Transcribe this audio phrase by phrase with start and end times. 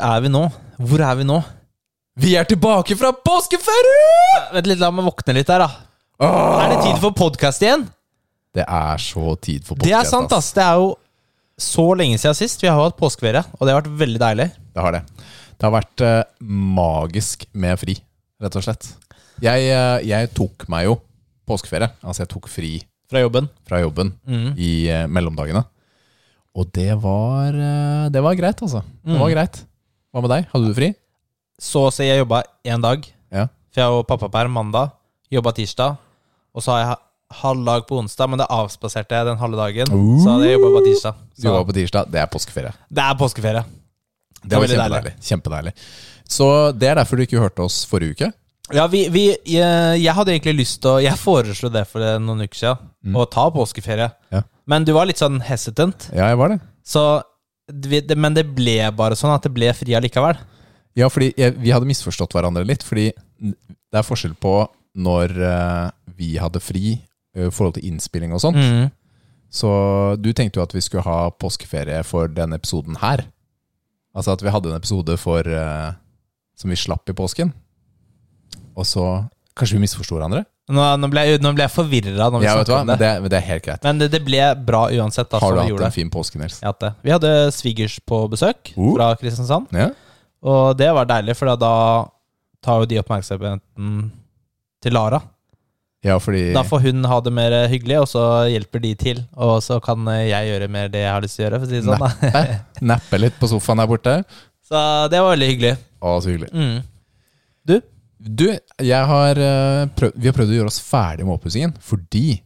[0.00, 0.42] Er vi nå?
[0.80, 1.38] Hvor er vi nå?
[2.20, 4.40] Vi er tilbake fra påskeferie!
[4.54, 5.68] Vent litt, la meg våkne litt der, da.
[6.20, 7.86] Er det tid for podkast igjen?
[8.56, 10.50] Det er så tid for podcast, Det er sant, ass.
[10.56, 10.88] Det er jo
[11.60, 12.62] så lenge siden sist.
[12.64, 14.48] Vi har jo hatt påskeferie, og det har vært veldig deilig.
[14.74, 15.02] Det har det.
[15.60, 16.22] Det har vært eh,
[16.80, 17.96] magisk med fri,
[18.42, 18.90] rett og slett.
[19.44, 20.98] Jeg, eh, jeg tok meg jo
[21.48, 21.92] påskeferie.
[22.02, 22.72] Altså, jeg tok fri
[23.10, 23.48] Fra jobben.
[23.68, 24.52] fra jobben Mm.
[24.56, 25.64] i eh, mellomdagene.
[26.56, 28.82] Og det var, eh, det var greit, altså.
[29.04, 29.34] Det var Mm.
[29.36, 29.64] greit.
[30.12, 30.46] Hva med deg?
[30.52, 30.88] Hadde du fri?
[31.60, 33.04] Så å si jeg jobba én dag.
[33.30, 33.46] Ja.
[33.70, 34.90] For jeg og pappaperm mandag.
[35.30, 35.98] Jobba tirsdag.
[36.56, 37.02] Og så har jeg ha-
[37.42, 39.92] halv dag på onsdag, men det avspaserte jeg den halve dagen.
[39.94, 40.18] Uh.
[40.24, 41.14] Så jeg jobba på tirsdag.
[41.38, 42.10] Du jobba på tirsdag.
[42.10, 42.72] Det er påskeferie.
[42.90, 43.64] det er påskeferie.
[44.42, 45.14] Det var veldig kjempedeilig.
[45.28, 45.72] Kjempedeilig.
[46.30, 46.46] Så
[46.78, 48.32] det er derfor du ikke hørte oss forrige uke.
[48.72, 52.42] Ja, vi, vi, jeg, jeg hadde egentlig lyst til å Jeg foreslo det for noen
[52.46, 53.14] uker siden, Mm.
[53.16, 54.10] å ta påskeferie.
[54.30, 54.42] Ja.
[54.68, 56.10] Men du var litt sånn hesitant.
[56.12, 56.58] Ja, jeg var det.
[56.84, 57.29] Så, det,
[58.16, 60.38] men det ble bare sånn at det ble fri allikevel.
[60.98, 62.82] Ja, fordi jeg, vi hadde misforstått hverandre litt.
[62.86, 64.54] Fordi det er forskjell på
[65.00, 65.86] når uh,
[66.18, 66.98] vi hadde fri i
[67.38, 68.58] i forhold til innspilling og sånt.
[68.58, 68.90] Mm.
[69.50, 69.70] Så
[70.22, 73.24] du tenkte jo at vi skulle ha påskeferie for denne episoden her.
[74.14, 75.92] Altså at vi hadde en episode for uh,
[76.58, 77.52] som vi slapp i påsken.
[78.74, 79.26] Og så
[79.58, 80.44] Kanskje vi misforsto hverandre?
[80.70, 82.80] Nå, nå, ble, jeg- nå ble jeg forvirra Ja, vet du hva?
[82.80, 82.98] om Men det.
[83.02, 83.82] det, men det er helt greit.
[83.84, 85.28] Men det, det ble bra uansett.
[85.30, 86.60] Da, Har du hatt en fin påske, Nils?
[86.60, 86.92] Det.
[87.02, 88.94] Vi hadde svigers på besøk Uh.
[88.96, 89.66] fra Kristiansand.
[89.72, 89.90] Ja.
[90.42, 91.74] Og det var deilig, for da
[92.62, 94.10] tar jo de oppmerksomheten
[94.82, 95.20] til Lara.
[96.04, 99.18] ja, fordi Da får hun ha det mer hyggelig, og så hjelper de til.
[99.36, 101.60] Og så kan jeg gjøre mer det jeg har lyst til å gjøre.
[101.60, 102.08] For å si det sånn, da.
[102.08, 104.24] nappe, nappe litt på sofaen der borte.
[104.70, 105.76] Så det var veldig hyggelig.
[106.00, 106.48] Å, så hyggelig.
[106.54, 106.82] Mm.
[108.20, 108.46] Du?
[108.52, 109.38] Har
[109.96, 112.40] prøv, vi har prøvd å gjøre oss ferdig med oppussingen fordi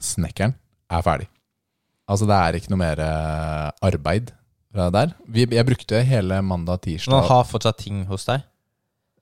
[0.00, 0.52] snekkeren
[0.92, 1.28] er ferdig.
[2.10, 4.32] Altså, det er ikke noe mer eh, arbeid
[4.74, 5.12] fra der.
[5.30, 8.44] Vi, jeg brukte hele mandag, tirsdag han har fortsatt ting hos deg?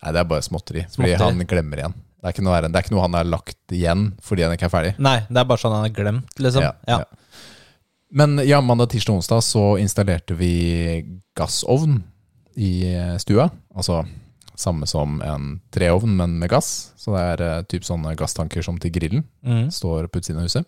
[0.02, 0.84] Nei, det er bare småtteri.
[0.94, 1.96] Fordi han glemmer igjen.
[2.18, 4.66] Det er, ikke noe, det er ikke noe han har lagt igjen fordi han ikke
[4.66, 4.92] er ferdig.
[5.02, 6.64] Nei, det er bare sånn han har glemt, liksom.
[6.66, 7.02] Ja, Ja.
[7.04, 7.44] ja.
[8.18, 10.48] Men ja, mandag, tirsdag og onsdag så installerte vi
[11.36, 11.98] gassovn
[12.56, 13.50] i eh, stua.
[13.76, 14.00] Altså
[14.58, 16.92] samme som en treovn, men med gass.
[16.98, 19.24] Så det er eh, typ sånne gasstanker som til grillen.
[19.46, 19.69] Mm.
[19.74, 20.66] Står på utsiden av huset.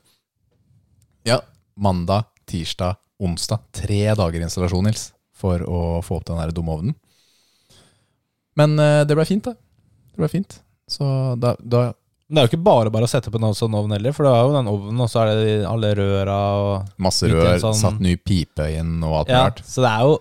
[1.27, 1.41] Ja,
[1.77, 3.65] mandag, tirsdag, onsdag.
[3.77, 6.95] Tre dager installasjon, Nils, for å få opp den der dumme ovnen.
[8.59, 9.55] Men uh, det ble fint, da.
[10.15, 10.57] Det ble fint.
[10.91, 11.05] Så
[11.41, 11.91] da, da
[12.31, 14.31] Det er jo ikke bare bare å sette på en sånn ovn heller, for du
[14.31, 18.01] har jo den ovnen, og så er det alle røra og Masse rør, sånn- satt
[18.03, 19.63] ny pipe inn og alt mulig Ja, rart.
[19.67, 20.17] så det er jo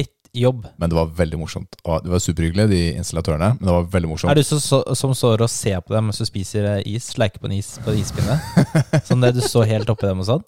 [0.00, 0.64] litt jobb.
[0.80, 1.76] Men det var veldig morsomt.
[1.84, 3.50] Og det var superhyggelig, de installatørene.
[3.58, 4.30] Men det var veldig morsomt.
[4.32, 7.10] Er du så, så, som står og ser på dem mens du spiser eh, is?
[7.20, 8.38] Leker på en is på en ispinne?
[9.08, 10.44] sånn det du så helt oppi dem og sånn?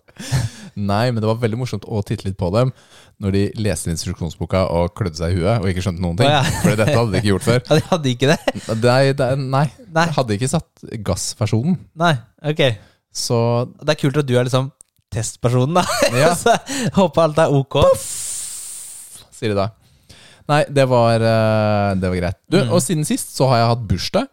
[0.74, 2.72] Nei, men det var veldig morsomt å titte litt på dem
[3.22, 6.26] når de leste instruksjonsboka og klødde seg i huet og ikke skjønte noen ting.
[6.26, 6.42] Oh, ja.
[6.64, 7.60] For dette hadde de ikke gjort før.
[7.68, 8.38] Ja, de hadde ikke det?
[8.82, 10.06] Nei, det, nei, Nei.
[10.08, 11.76] de hadde ikke satt gassversjonen.
[12.00, 12.14] Nei,
[12.50, 12.64] ok.
[13.14, 13.36] Så
[13.84, 14.72] Det er kult at du er liksom
[15.14, 15.84] testpersonen, da.
[16.18, 16.56] ja, så
[16.96, 17.76] håper alt er ok.
[19.34, 19.68] Sier de da.
[20.50, 22.38] Nei, det var, eh, det var greit.
[22.52, 22.72] Du, Mm.
[22.76, 24.28] Og siden sist så har jeg hatt bursdag.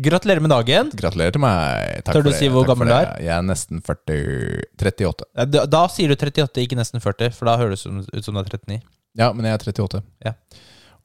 [0.00, 0.90] Gratulerer med dagen.
[0.94, 2.04] Gratulerer til meg.
[2.06, 3.24] Takk Tør du for det, si hvor takk for gammel du det.
[3.26, 5.24] Jeg er nesten 40 38.
[5.36, 8.34] Ja, Da, da sier du 38, ikke nesten 40, for da høres det ut som
[8.34, 8.80] du er 39.
[9.18, 10.02] Ja, men jeg er 38.
[10.24, 10.32] Ja.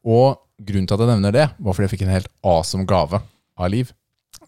[0.06, 3.22] Og grunnen til at jeg nevner det, var fordi jeg fikk en helt awesome gave
[3.58, 3.92] av Liv.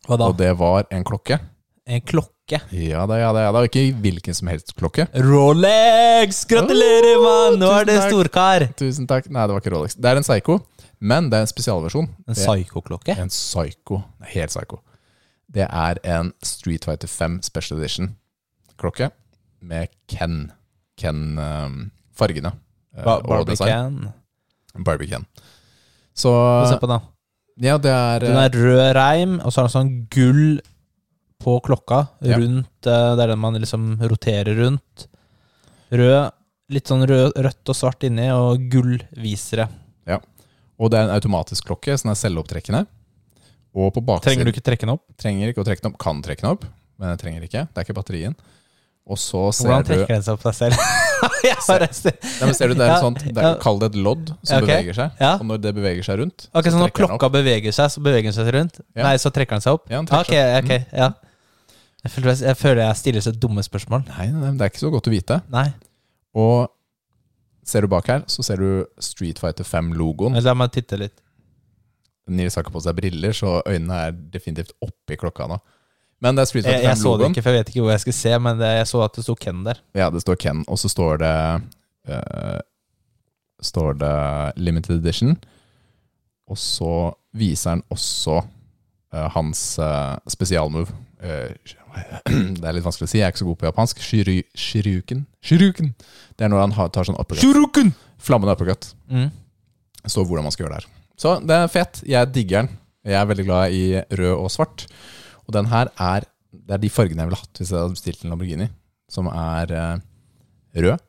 [0.08, 0.30] Hva da?
[0.30, 1.40] Og det var en klokke.
[1.88, 2.60] En klokke.
[2.76, 3.62] Ja da, ja da, ja da.
[3.68, 5.06] Ikke hvilken som helst klokke.
[5.24, 6.42] Rolex!
[6.50, 7.56] Gratulerer, mann!
[7.62, 8.68] Nå er det storkar.
[8.80, 9.30] Tusen takk.
[9.32, 9.96] Nei, det var ikke Rolex.
[9.96, 10.60] Det er en Psycho,
[11.00, 12.10] men det er en spesialversjon.
[12.28, 13.16] En psyko-klokke?
[13.16, 14.02] En Psycho.
[14.34, 14.82] Helt Psycho.
[15.48, 19.12] Det er en Street Fighter 5 Special Edition-klokke
[19.64, 20.50] med Ken.
[21.00, 22.52] Ken-fargene.
[23.06, 23.20] Ba
[23.56, 24.02] Ken?
[24.78, 25.24] Barbie-Ken.
[26.18, 27.14] Så Få se på den.
[27.64, 30.60] Ja, det er Den er rød reim, og så er det sånn gull
[31.48, 32.38] på klokka Ja.
[32.42, 35.08] rundt eh, Det er den man liksom roterer rundt.
[35.88, 36.32] Rød,
[36.76, 39.70] litt sånn rød, rødt og svart inni, og gullvisere.
[40.78, 42.84] Og det er en automatisk klokke, så den er selvopptrekkende.
[43.78, 45.08] Og på baksiden Trenger du ikke trekke den opp?
[45.18, 45.98] Trenger ikke å trekke den opp.
[46.02, 46.68] Kan trekke den opp,
[47.02, 47.64] men jeg trenger ikke.
[47.66, 48.38] Det er ikke batterien.
[49.08, 50.82] Og så ser Hvordan du trekker den seg opp deg selv?
[51.48, 53.54] ja, Nei, ser du, det er Ja, sånt, det ja.
[53.54, 54.68] er, Kall det et lodd som okay.
[54.68, 55.22] beveger seg.
[55.24, 55.30] Ja.
[55.40, 58.30] Og når det beveger seg rundt, okay, så Så når klokka beveger seg, så beveger
[58.30, 58.82] den seg rundt?
[58.92, 59.08] Ja.
[59.08, 59.88] Nei, så trekker den seg opp?
[59.88, 60.68] Ja, den ah, Ok, seg opp.
[60.68, 61.10] ok, ja
[62.08, 64.08] jeg føler, jeg, jeg føler jeg stiller så dumme spørsmål.
[64.16, 65.40] Nei, nei, det er ikke så godt å vite.
[65.54, 65.68] Nei,
[66.38, 66.68] Og
[67.68, 68.70] ser du bak her, så ser du
[69.04, 70.38] Street Fighter 5-logoen.
[70.38, 71.18] men la meg titte litt.
[72.28, 75.58] Nils har ikke på seg briller, så øynene er definitivt oppi klokka nå.
[76.24, 76.94] Men det er Street Fighter 5-logoen.
[76.94, 78.88] jeg så det ikke, for jeg vet ikke hvor jeg skulle se, men det, jeg
[78.90, 79.80] så at det sto Ken der.
[80.00, 81.34] Ja, det står Ken, og så står det
[82.08, 82.60] eh,
[83.68, 84.14] står det
[84.64, 85.36] limited edition.
[86.48, 86.94] Og så
[87.36, 88.38] viser han også
[89.14, 90.94] eh, hans eh, spesialmove.
[91.20, 91.52] Eh,
[92.62, 94.02] det er litt vanskelig å si, jeg er ikke så god på japansk.
[94.04, 95.26] Shiru, shiruken.
[95.44, 95.94] Shiruken!
[96.38, 97.44] Det er når han har, tar sånn uppercut.
[98.22, 98.90] Flammende uppercut.
[99.12, 99.30] Mm.
[100.02, 100.92] Det står hvordan man skal gjøre det her.
[101.18, 102.02] Så det er fett.
[102.08, 102.76] Jeg digger den.
[103.08, 103.84] Jeg er veldig glad i
[104.20, 104.86] rød og svart.
[105.48, 106.28] Og den her er
[106.68, 108.68] Det er de fargene jeg ville hatt hvis jeg hadde bestilt en Lamborghini.
[109.12, 110.00] Som er eh,
[110.84, 111.04] rød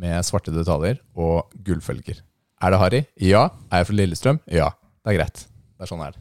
[0.00, 2.20] med svarte detaljer og gullfølger.
[2.60, 3.00] Er det harry?
[3.20, 3.48] Ja.
[3.72, 4.40] Er jeg fra Lillestrøm?
[4.52, 4.70] Ja.
[5.00, 5.46] Det er greit.
[5.80, 6.20] Det er sånn det er.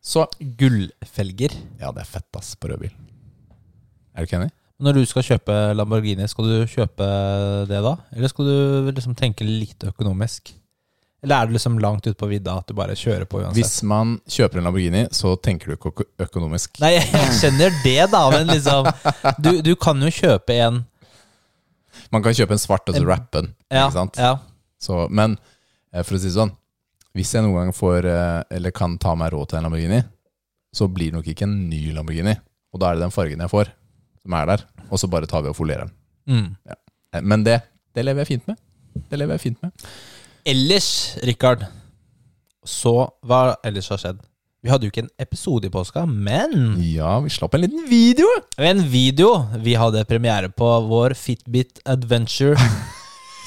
[0.00, 1.54] Så Gullfelger.
[1.80, 2.94] Ja, det er fett, ass, på rød bil.
[4.14, 4.50] Er du ikke enig?
[4.80, 7.06] Når du skal kjøpe Lamborghini, skal du kjøpe
[7.68, 7.92] det da?
[8.16, 10.54] Eller skal du liksom tenke litt økonomisk?
[11.20, 13.58] Eller er det liksom langt ute på vidda at du bare kjører på uansett?
[13.58, 16.80] Hvis man kjøper en Lamborghini, så tenker du ikke økonomisk.
[16.80, 18.88] Nei, jeg skjønner det, da, men liksom
[19.44, 20.80] Du, du kan jo kjøpe en
[22.10, 23.52] Man kan kjøpe en svart og så rappe den.
[23.68, 24.16] Ja, Ikke sant?
[24.16, 24.32] ja.
[24.80, 25.34] Så, men
[25.92, 26.54] eh, for å si det sånn
[27.12, 30.00] Hvis jeg noen gang får, eh, eller kan ta meg råd til en Lamborghini,
[30.72, 32.32] så blir det nok ikke en ny Lamborghini.
[32.72, 33.74] Og da er det den fargen jeg får,
[34.22, 34.64] som er der.
[34.90, 35.94] Og så bare tar vi og folerer den.
[36.30, 36.48] Mm.
[36.68, 37.20] Ja.
[37.26, 37.60] Men det,
[37.96, 38.58] det lever jeg fint med.
[39.10, 39.86] Det lever jeg fint med.
[40.50, 40.90] Ellers,
[41.26, 41.66] Rikard,
[42.66, 42.94] så
[43.26, 44.20] hva ellers har skjedd?
[44.60, 48.26] Vi hadde jo ikke en episode i påska, men Ja, vi slapp en liten video!
[48.60, 49.30] en video.
[49.64, 52.56] Vi hadde premiere på vår Fitbit Adventure.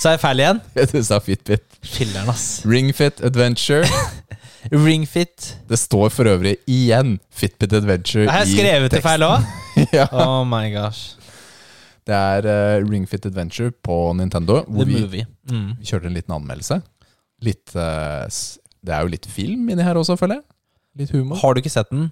[0.04, 0.58] Er jeg feil igjen?
[0.92, 1.64] Du sa Fitbit.
[1.86, 2.64] Filler'n, ass.
[2.68, 3.86] Ringfit Adventure.
[4.72, 5.50] Ringfit.
[5.68, 9.44] Det står for øvrig igjen Fitbit Adventure Har jeg skrevet det feil òg?
[9.98, 10.08] ja.
[10.12, 11.18] Oh my gosh.
[12.08, 14.62] Det er uh, Ringfit Adventure på Nintendo.
[14.64, 15.28] The Hvor vi movie.
[15.52, 15.70] Mm.
[15.80, 16.80] Vi kjørte en liten anmeldelse.
[17.44, 18.26] Litt uh,
[18.84, 20.48] Det er jo litt film inni her også, føler jeg.
[21.04, 21.40] Litt humor.
[21.42, 22.12] Har du ikke sett den,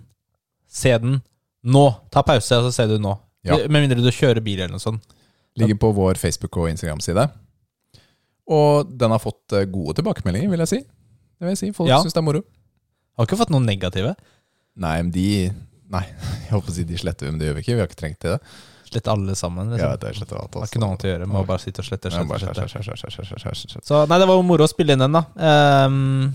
[0.68, 1.19] se den
[1.62, 1.86] nå.
[2.12, 3.13] Ta pause, og så ser du nå.
[3.45, 3.57] Ja.
[3.68, 5.03] Med mindre du kjører bil eller noe sånt.
[5.59, 7.27] Ligger på vår Facebook- og Instagram-side.
[8.51, 10.80] Og den har fått eh, gode tilbakemeldinger, vil jeg si.
[11.41, 11.71] Det vil jeg si.
[11.73, 11.97] Folk Ja.
[12.05, 12.43] syns det er moro.
[13.17, 14.13] Har ikke fått noen negative.
[14.77, 15.25] Nei, men de
[15.91, 16.05] Nei,
[16.45, 17.73] jeg håper å si de sletter vi, men det gjør vi ikke.
[17.75, 18.39] Vi har ikke trengt til det.
[18.91, 19.71] Slett alle sammen.
[19.73, 19.99] Ja, Liksom.
[19.99, 21.27] det er sletter alt, Har ikke noe annet å gjøre.
[21.31, 22.11] Må bare sitte og slette.
[23.81, 25.23] Så nei, det var jo moro å spille inn den, da.
[25.39, 26.33] Ehm,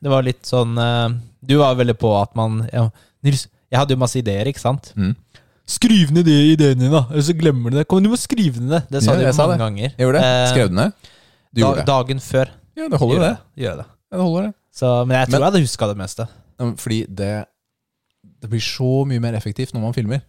[0.00, 1.08] det var litt sånn eh,
[1.44, 2.86] Du var veldig på at man ja,
[3.24, 4.92] Nils, jeg hadde jo masse ideer, ikke sant?
[4.96, 5.14] Mm.
[5.70, 7.04] Skriv ned de ideene dine, da!
[7.12, 7.86] Eller så glemmer du det.
[7.88, 8.82] Kom, du må skrive ned det!
[8.96, 9.62] Det sa Ja, du jeg sa mange det.
[9.64, 9.88] ganger.
[9.96, 10.30] Jeg gjorde det.
[10.40, 10.92] Eh, Skrev du ned?
[11.52, 11.86] Du da, gjorde det.
[11.92, 12.52] Dagen før.
[12.80, 13.36] Ja, det holder, Gjør det.
[13.64, 13.86] Gjør det.
[14.10, 14.54] Det holder det.
[14.74, 16.28] Så, men jeg tror Men- jeg hadde huska det meste.
[16.76, 17.46] Fordi det
[18.40, 20.20] Det blir så mye mer effektivt når man filmer.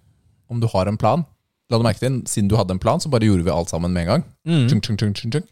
[0.50, 1.26] Om du har en plan.
[1.70, 3.92] La du merke til, Siden du hadde en plan, så bare gjorde vi alt sammen
[3.94, 4.24] med en gang.
[4.46, 4.68] Mm.
[4.70, 5.46] Tjung, tjung, tjung, tjung, tjung.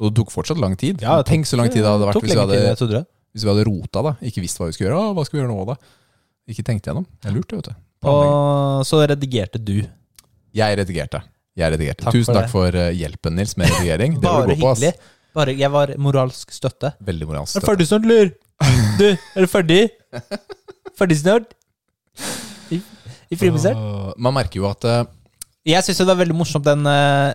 [0.00, 1.00] Og det tok fortsatt lang tid.
[1.02, 3.06] Ja, Tenk så lang tid det hadde vært hvis vi hadde, det.
[3.34, 4.02] hvis vi hadde rota.
[4.02, 4.98] da Ikke visst hva vi skulle gjøre.
[4.98, 5.76] Å, hva skal vi gjøre nå da?
[6.48, 7.06] Ikke tenkt gjennom.
[7.22, 7.74] Jeg lurte, vet du.
[8.08, 9.86] Og så redigerte du.
[10.56, 11.22] Jeg redigerte.
[11.56, 12.02] Jeg redigerte.
[12.06, 14.14] Takk Tusen for takk for eh, hjelpen, Nils, med redigering.
[14.18, 14.92] Det Bare du gå på.
[15.36, 16.92] Bare, jeg var moralsk støtte.
[17.06, 17.56] Veldig moralsk.
[17.56, 18.32] Er du ferdig snart, eller?
[18.98, 19.80] Du, er du ferdig?
[20.98, 21.52] Ferdig snart?
[22.74, 22.80] I,
[23.32, 23.76] i frimuseet?
[23.78, 25.04] Åh, Man merker jo at eh,
[25.70, 27.30] Jeg syns det var veldig morsomt den eh,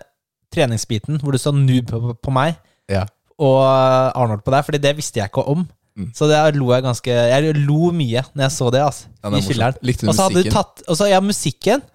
[0.54, 2.54] treningsbiten hvor du sa noob på, på meg
[2.92, 3.06] Ja.
[3.40, 5.64] og eh, Arnold på deg, Fordi det visste jeg ikke om.
[5.96, 6.10] Mm.
[6.14, 8.82] Så det lo jeg ganske Jeg lo mye når jeg så det.
[8.84, 9.82] altså Ja, det er I morsomt.
[9.88, 10.58] Likte du Og så hadde du musikken?
[10.60, 11.86] tatt Og så ja, musikken.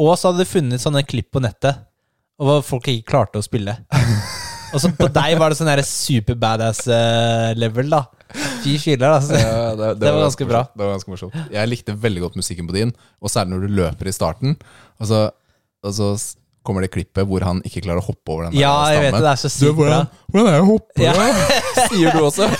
[0.00, 1.78] Og så hadde du funnet sånne klipp på nettet
[2.42, 3.78] Og hvor folk ikke klarte å spille.
[4.74, 8.02] Og så på deg var det sånn super badass eh, level, da.
[8.64, 9.38] Fy skiller, altså.
[9.38, 10.62] Ja, det, Det var ganske bra.
[10.74, 11.36] Det var ganske morsomt.
[11.54, 12.90] Jeg likte veldig godt musikken på din,
[13.22, 14.56] og særlig når du løper i starten.
[14.98, 15.20] Og så,
[15.84, 16.08] og så
[16.64, 19.20] kommer det klippet hvor han ikke klarer å hoppe over den Ja, jeg vet det.
[19.20, 19.24] stammen.
[19.26, 19.84] Det er så Du, sykt bra.
[19.84, 21.04] hvordan, hvordan er det å hoppe?
[21.04, 21.12] Ja.
[21.12, 21.58] da?
[21.92, 22.48] Sier du også?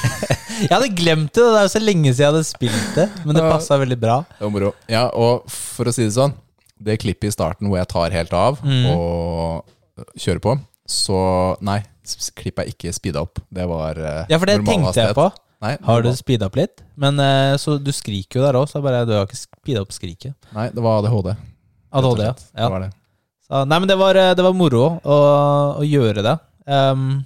[0.54, 1.42] Jeg hadde glemt det.
[1.42, 3.06] Det er jo så lenge siden jeg hadde spilt det.
[3.26, 4.21] Men det passa veldig bra.
[4.37, 4.68] Det var moro.
[4.92, 6.37] Ja, og for å si det sånn,
[6.78, 8.85] det klippet i starten hvor jeg tar helt av Mm.
[8.92, 10.54] og kjører på,
[10.87, 11.18] så
[11.64, 11.80] nei,
[12.37, 13.40] klippet er ikke speeda opp.
[13.54, 15.26] Det var eh, Ja, for det normal tenkte jeg på.
[15.64, 16.82] Nei, Har du normal- speeda opp litt?
[17.00, 19.94] Men eh, Så du skriker jo der òg, så bare du har ikke speeda opp
[19.96, 20.34] skriket.
[20.56, 21.34] Nei, det var ADHD.
[21.94, 22.34] ADHD, ja.
[22.58, 22.90] Det var det.
[23.44, 25.16] Så, nei, men det var, eh, det var moro å,
[25.80, 26.37] å gjøre det.
[26.66, 27.25] Um,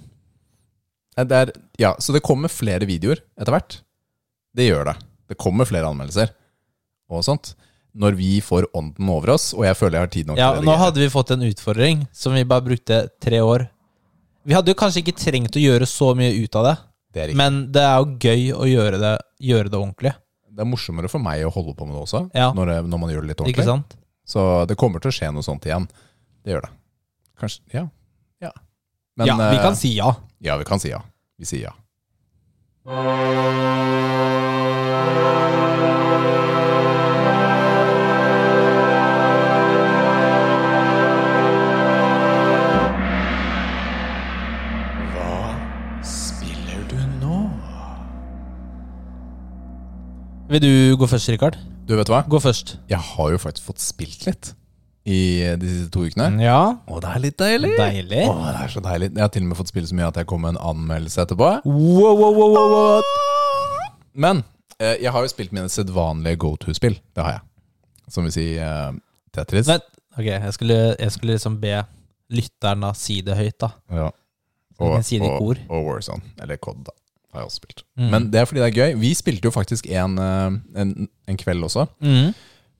[1.19, 3.79] Det er, ja, så det kommer flere videoer etter hvert.
[4.55, 4.95] Det gjør det.
[5.29, 6.31] Det kommer flere anmeldelser
[7.11, 7.53] og sånt.
[7.99, 10.61] Når vi får ånden over oss, og jeg føler jeg har tid nok ja, til
[10.61, 13.65] å nå hadde vi fått en utfordring som vi bare brukte tre år.
[14.45, 16.75] Vi hadde jo kanskje ikke trengt å gjøre så mye ut av det,
[17.13, 17.37] Det er, riktig.
[17.37, 20.13] men det er jo gøy å gjøre det, gjøre det ordentlig.
[20.49, 22.51] det er morsommere for meg å holde på med det også, Ja.
[22.53, 23.65] når, det, når man gjør det litt Ikke ordentlig.
[23.65, 23.95] sant?
[24.25, 25.87] Så det kommer til å skje noe sånt igjen.
[26.43, 26.71] Det gjør det.
[27.39, 27.87] Kanskje Ja.
[28.41, 28.51] Ja.
[29.17, 30.13] Men, ja, vi eh, kan si ja.
[30.39, 31.01] Ja, vi kan si ja.
[31.37, 31.73] Vi sier ja.
[50.49, 51.57] Vil du gå først, Rikard?
[51.85, 52.23] Du, vet hva?
[52.25, 52.79] Gå først.
[52.89, 54.47] Jeg har jo faktisk fått spilt litt
[55.05, 55.19] i
[55.61, 56.41] de siste to ukene.
[56.41, 56.57] Ja.
[56.89, 57.69] Og det er litt deilig.
[57.77, 58.23] Deilig.
[58.25, 59.11] Å, det er så deilig.
[59.13, 61.21] Jeg har til og med fått spille så mye at jeg kom med en anmeldelse
[61.21, 61.51] etterpå.
[61.69, 63.91] Wow, wow, wow, wow, wow.
[64.25, 64.41] Men
[64.81, 66.97] eh, jeg har jo spilt mine sedvanlige go to-spill.
[66.97, 67.45] Det har jeg.
[68.09, 68.89] Som vil si eh,
[69.37, 69.69] Tetris.
[69.69, 69.85] Vent.
[70.17, 71.75] Ok, jeg skulle, jeg skulle liksom be
[72.33, 73.69] lytteren da si det høyt, da.
[74.01, 74.09] Ja.
[74.73, 75.61] Så vi kan si det i og, kor.
[75.69, 76.33] og Warzone.
[76.41, 76.97] Eller COD, da.
[77.33, 77.83] Har jeg også spilt.
[77.97, 78.07] Mm.
[78.09, 78.95] Men det er fordi det er gøy.
[78.99, 80.93] Vi spilte jo faktisk en, eh, en,
[81.29, 82.33] en kveld også Mm.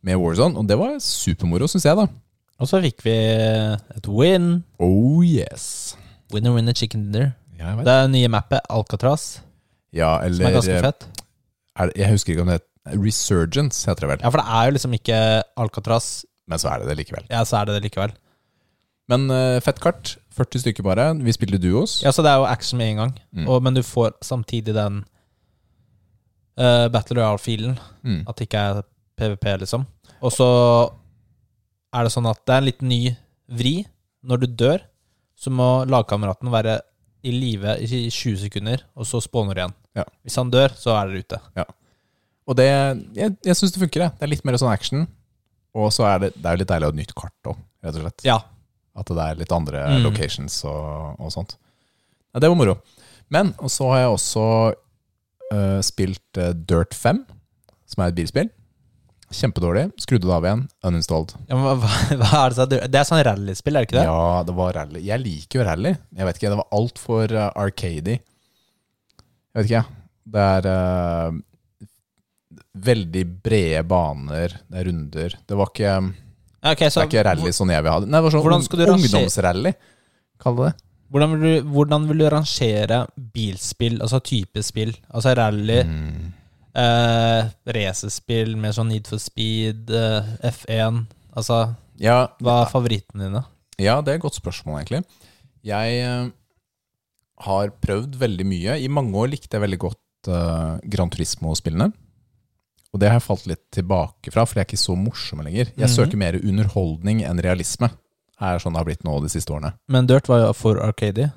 [0.04, 2.08] med Warzone, og det var supermoro, syns jeg, da.
[2.60, 4.64] Og så fikk vi et win.
[4.80, 5.96] Oh yes.
[6.34, 7.32] Winner, winner, chicken dinner.
[7.60, 9.40] Ja, det er Det nye mappet, Alcatraz,
[9.94, 11.08] Ja, eller, som er ganske eh, fett.
[11.80, 12.66] er, Jeg husker ikke om det heter
[13.06, 14.20] Resurgence, heter det vel.
[14.24, 15.18] Ja, for det er jo liksom ikke
[15.58, 16.26] Alcatraz.
[16.48, 17.26] Men så er det det likevel.
[17.30, 18.14] Ja, så er det det likevel.
[19.10, 20.16] Men uh, fett kart.
[20.38, 21.08] 40 stykker bare.
[21.26, 22.00] Vi spilte duos.
[22.04, 23.14] Ja, så det er jo action med en gang.
[23.36, 23.48] Mm.
[23.48, 25.02] Og, men du får samtidig den
[26.60, 27.80] uh, Battle Royale-filen.
[28.06, 28.22] Mm.
[28.28, 28.84] At det ikke er
[29.20, 29.88] PVP, liksom.
[30.20, 30.50] Og så
[31.96, 33.02] er det sånn at det er en litt ny
[33.60, 33.76] vri.
[34.30, 34.84] Når du dør,
[35.40, 36.80] så må lagkameraten være
[37.24, 39.76] i live i 20 sekunder, og så spawner du igjen.
[40.00, 40.06] Ja.
[40.24, 41.40] Hvis han dør, så er dere ute.
[41.60, 41.66] Ja.
[42.50, 42.68] Og det,
[43.18, 44.06] jeg, jeg syns det funker.
[44.06, 44.16] jeg.
[44.18, 45.04] Det er litt mer sånn action.
[45.78, 48.00] Og så er det, det er litt deilig å ha et nytt kart òg, rett
[48.00, 48.26] og slett.
[48.26, 48.40] Ja.
[49.00, 50.04] At det er litt andre Mm.
[50.04, 51.56] locations og, og sånt.
[52.34, 52.78] Ja, det var moro.
[53.32, 54.46] Men og så har jeg også
[55.54, 57.24] uh, spilt uh, Dirt 5,
[57.90, 58.50] som er et bilspill.
[59.30, 59.84] Kjempedårlig.
[60.02, 60.64] Skrudde det av igjen.
[60.90, 61.36] Uninstalled.
[61.50, 64.08] ja hva, hva er det, så- det er sånn rallyspill, er det ikke det?
[64.10, 65.04] Ja, det var rally.
[65.06, 65.92] Jeg liker jo rally.
[66.18, 68.18] Jeg vet ikke, Det var altfor uh, arcady.
[68.18, 69.96] Jeg vet ikke, jeg.
[70.30, 71.38] Det er uh,
[72.90, 75.38] veldig brede baner, det er runder.
[75.50, 75.94] Det var ikke,
[76.60, 78.10] Ja, så, det er ikke rally sånn jeg vil ha det.
[78.12, 79.74] Nei, det var sånn ungdomsrally,
[80.44, 80.74] kall det det.
[81.10, 82.98] Hvordan vil, du, hvordan vil du rangere
[83.34, 84.92] bilspill, altså type spill?
[85.10, 86.34] Altså rally, Mm.
[86.78, 93.44] eh, racerspill med sånn Need for Speed, eh, F1 Altså, Ja, hva er favorittene dine?
[93.80, 95.04] Ja, det er et godt spørsmål, egentlig.
[95.64, 96.30] Jeg eh,
[97.46, 98.78] har prøvd veldig mye.
[98.84, 101.92] I mange år likte jeg veldig godt eh, Gran Turismo-spillene.
[102.94, 105.68] Og det har jeg falt litt tilbake fra, for de er ikke så morsomme lenger.
[105.78, 105.96] Jeg Mhm.
[105.96, 107.92] søker mer underholdning enn realisme.
[108.42, 109.74] Er sånn det har blitt nå de siste årene.
[109.88, 111.32] Men Dirt var jo for Arcady.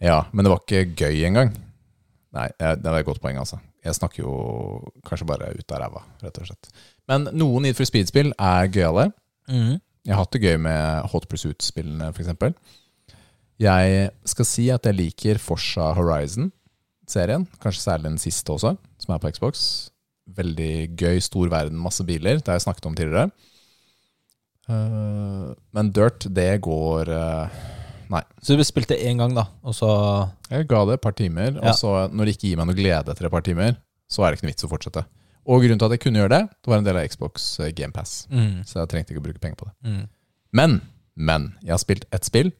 [0.00, 1.54] Ja, men det var ikke gøy engang.
[2.32, 3.60] Nei, det var et godt poeng, altså.
[3.84, 6.68] Jeg snakker jo kanskje bare ut av ræva, rett og slett.
[7.08, 9.12] Men noen Need for Speed-spill er gøyale.
[9.48, 9.80] Mhm.
[10.04, 12.54] Jeg har hatt det gøy med Hot Pursuit-spillene, f.eks.
[13.58, 17.46] Jeg skal si at jeg liker Forsa Horizon-serien.
[17.60, 19.90] Kanskje særlig den siste også, som er på Xbox.
[20.36, 22.42] Veldig gøy, stor verden, masse biler.
[22.42, 23.30] Det har jeg snakket om tidligere.
[24.68, 27.12] Eh, men Dirt, det går
[28.08, 28.22] Nei.
[28.40, 29.88] Så du spilte én gang, da, og så
[30.48, 31.68] Jeg ga det et par timer, Ja.
[31.68, 33.76] og så når det ikke gir meg noe glede etter et par timer,
[34.08, 35.04] så er det ikke noe vits å fortsette.
[35.48, 37.72] Og grunnen til at jeg kunne gjøre det, det var en del av Xbox eh,
[37.72, 38.26] GamePass.
[38.30, 38.64] mm.
[38.64, 39.74] Så jeg trengte ikke å bruke penger på det.
[39.84, 40.08] Mm.
[40.52, 40.80] Men,
[41.16, 42.52] men, jeg har spilt et spill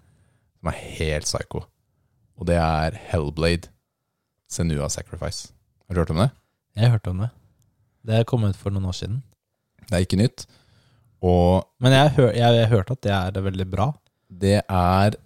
[0.61, 1.65] som er helt psycho.
[2.37, 3.69] Og det er Hellblade
[4.49, 5.53] Senua Sacrifice.
[5.89, 6.31] Har du hørt om det?
[6.77, 7.31] Jeg har hørt om det.
[8.07, 9.23] Det kom ut for noen år siden.
[9.89, 10.47] Det er ikke nytt.
[11.25, 13.93] Og Men jeg har jeg, hørte at det er veldig bra.
[14.29, 15.17] det er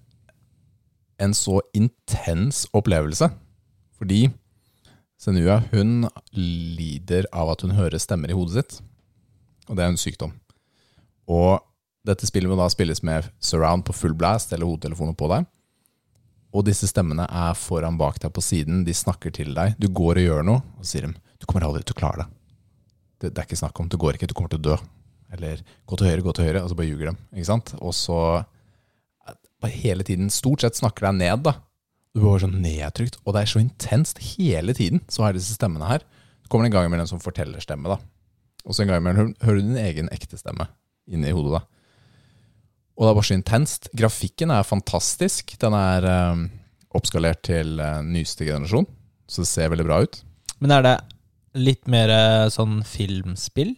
[1.20, 3.28] en så intens opplevelse.
[3.98, 4.30] Fordi
[5.22, 8.80] Senua hun lider av at hun hører stemmer i hodet sitt.
[9.68, 10.32] Og det er en sykdom.
[11.30, 11.60] Og
[12.06, 15.46] dette spillet må da spilles med surround på full blast eller hodetelefoner på deg.
[16.52, 18.82] Og disse stemmene er foran bak deg på siden.
[18.84, 19.76] De snakker til deg.
[19.78, 22.24] Du går og gjør noe, og så sier de du kommer aldri til å klare
[22.24, 22.41] det.
[23.22, 23.32] Det.
[23.34, 23.88] Det er ikke snakk om.
[23.90, 24.28] Det går ikke.
[24.30, 24.78] Du kommer til å dø.
[25.32, 26.62] Eller gå til høyre, gå til høyre.
[26.62, 27.20] Og så bare ljuger dem.
[27.32, 27.74] Ikke sant?
[27.80, 28.18] Og så
[29.62, 31.56] bare hele tiden stort sett snakker deg ned, da.
[32.12, 33.20] Du blir bare sånn nedtrykt.
[33.24, 35.04] Og det er så intenst hele tiden.
[35.08, 36.04] Så har disse stemmene her.
[36.42, 38.00] Så kommer det en gang imellom som forteller stemme, da.
[38.66, 40.68] Og så en gang imellom hører du din egen ekte stemme
[41.10, 41.62] inni hodet, da.
[42.98, 43.88] Og det er bare så intenst.
[43.96, 45.54] Grafikken er fantastisk.
[45.62, 46.42] Den er øh,
[46.94, 48.86] oppskalert til øh, nyeste generasjon,
[49.26, 50.20] så det ser veldig bra ut.
[50.62, 50.94] Men er det
[51.58, 53.74] litt mer eh, sånn filmspill?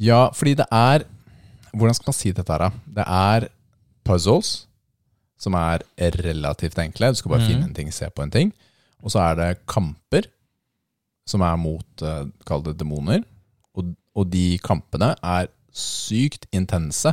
[0.00, 1.08] Ja, fordi det er
[1.74, 2.84] Hvordan skal man si dette her, da?
[3.00, 3.48] Det er
[4.06, 4.50] puzzles
[5.42, 5.82] som er
[6.22, 7.08] relativt enkle.
[7.10, 7.48] Du skal bare mm.
[7.50, 8.52] finne en ting, se på en ting.
[9.02, 10.28] Og så er det kamper
[11.26, 13.24] som er mot uh, Kall det demoner.
[13.74, 17.10] Og, og de kampene er sykt intense.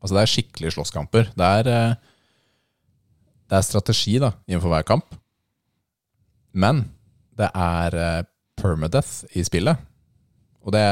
[0.00, 1.30] Altså det er skikkelige slåsskamper.
[1.36, 1.94] Det er, eh,
[3.50, 5.14] det er strategi da, innenfor hver kamp.
[6.50, 6.88] Men
[7.38, 8.22] det er eh,
[8.60, 9.80] permadeath i spillet.
[10.64, 10.84] Og det,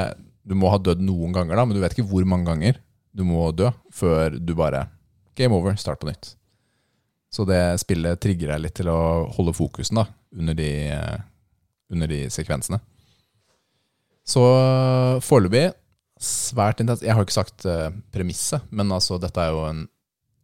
[0.48, 2.80] du må ha dødd noen ganger, da, men du vet ikke hvor mange ganger
[3.12, 4.86] du må dø før du bare
[5.38, 6.32] Game over, start på nytt.
[7.30, 11.20] Så det spillet trigger deg litt til å holde fokusen da, under de, eh,
[11.94, 12.80] under de sekvensene.
[14.26, 14.42] Så
[15.22, 15.68] foreløpig
[16.18, 17.04] svært intenst.
[17.06, 19.84] Jeg har ikke sagt uh, premisset, men altså dette er jo en,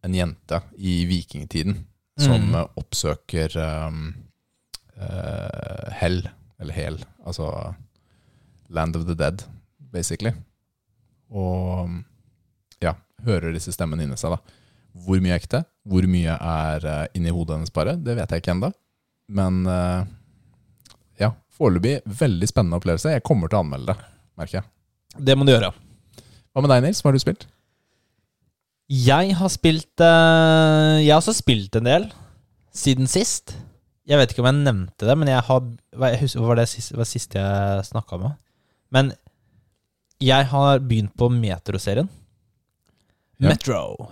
[0.07, 1.81] en jente i vikingtiden
[2.23, 2.55] som Mm.
[2.55, 4.05] eh, oppsøker um,
[4.95, 6.21] uh, hell,
[6.61, 7.49] eller hel, altså
[8.75, 9.43] Land of the Dead,
[9.93, 10.33] basically.
[11.35, 11.91] Og
[12.83, 12.95] ja,
[13.27, 14.61] hører disse stemmene inni seg, da.
[15.05, 18.45] Hvor mye er ekte, hvor mye er uh, inni hodet hennes bare, det vet jeg
[18.45, 18.71] ikke ennå.
[19.35, 20.05] Men eh,
[21.23, 23.15] ja, foreløpig veldig spennende opplevelse.
[23.15, 24.67] Jeg kommer til å anmelde det, merker jeg.
[25.17, 25.71] Det må du gjøre.
[26.53, 27.01] Hva med deg, Nils?
[27.03, 27.47] Hva har du spilt?
[28.93, 32.11] Jeg har spilt eh, Jeg har også spilt en del
[32.75, 33.55] siden sist.
[34.05, 35.63] Jeg vet ikke om jeg nevnte det, men jeg har
[36.11, 38.37] jeg husker, hva var det siste, hva siste jeg snakka med?
[38.93, 39.13] Men
[40.23, 42.11] jeg har begynt på Metro-serien.
[43.41, 43.49] Ja.
[43.51, 44.11] Metro.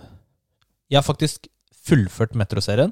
[0.89, 1.47] Jeg har faktisk
[1.85, 2.91] fullført Metro-serien.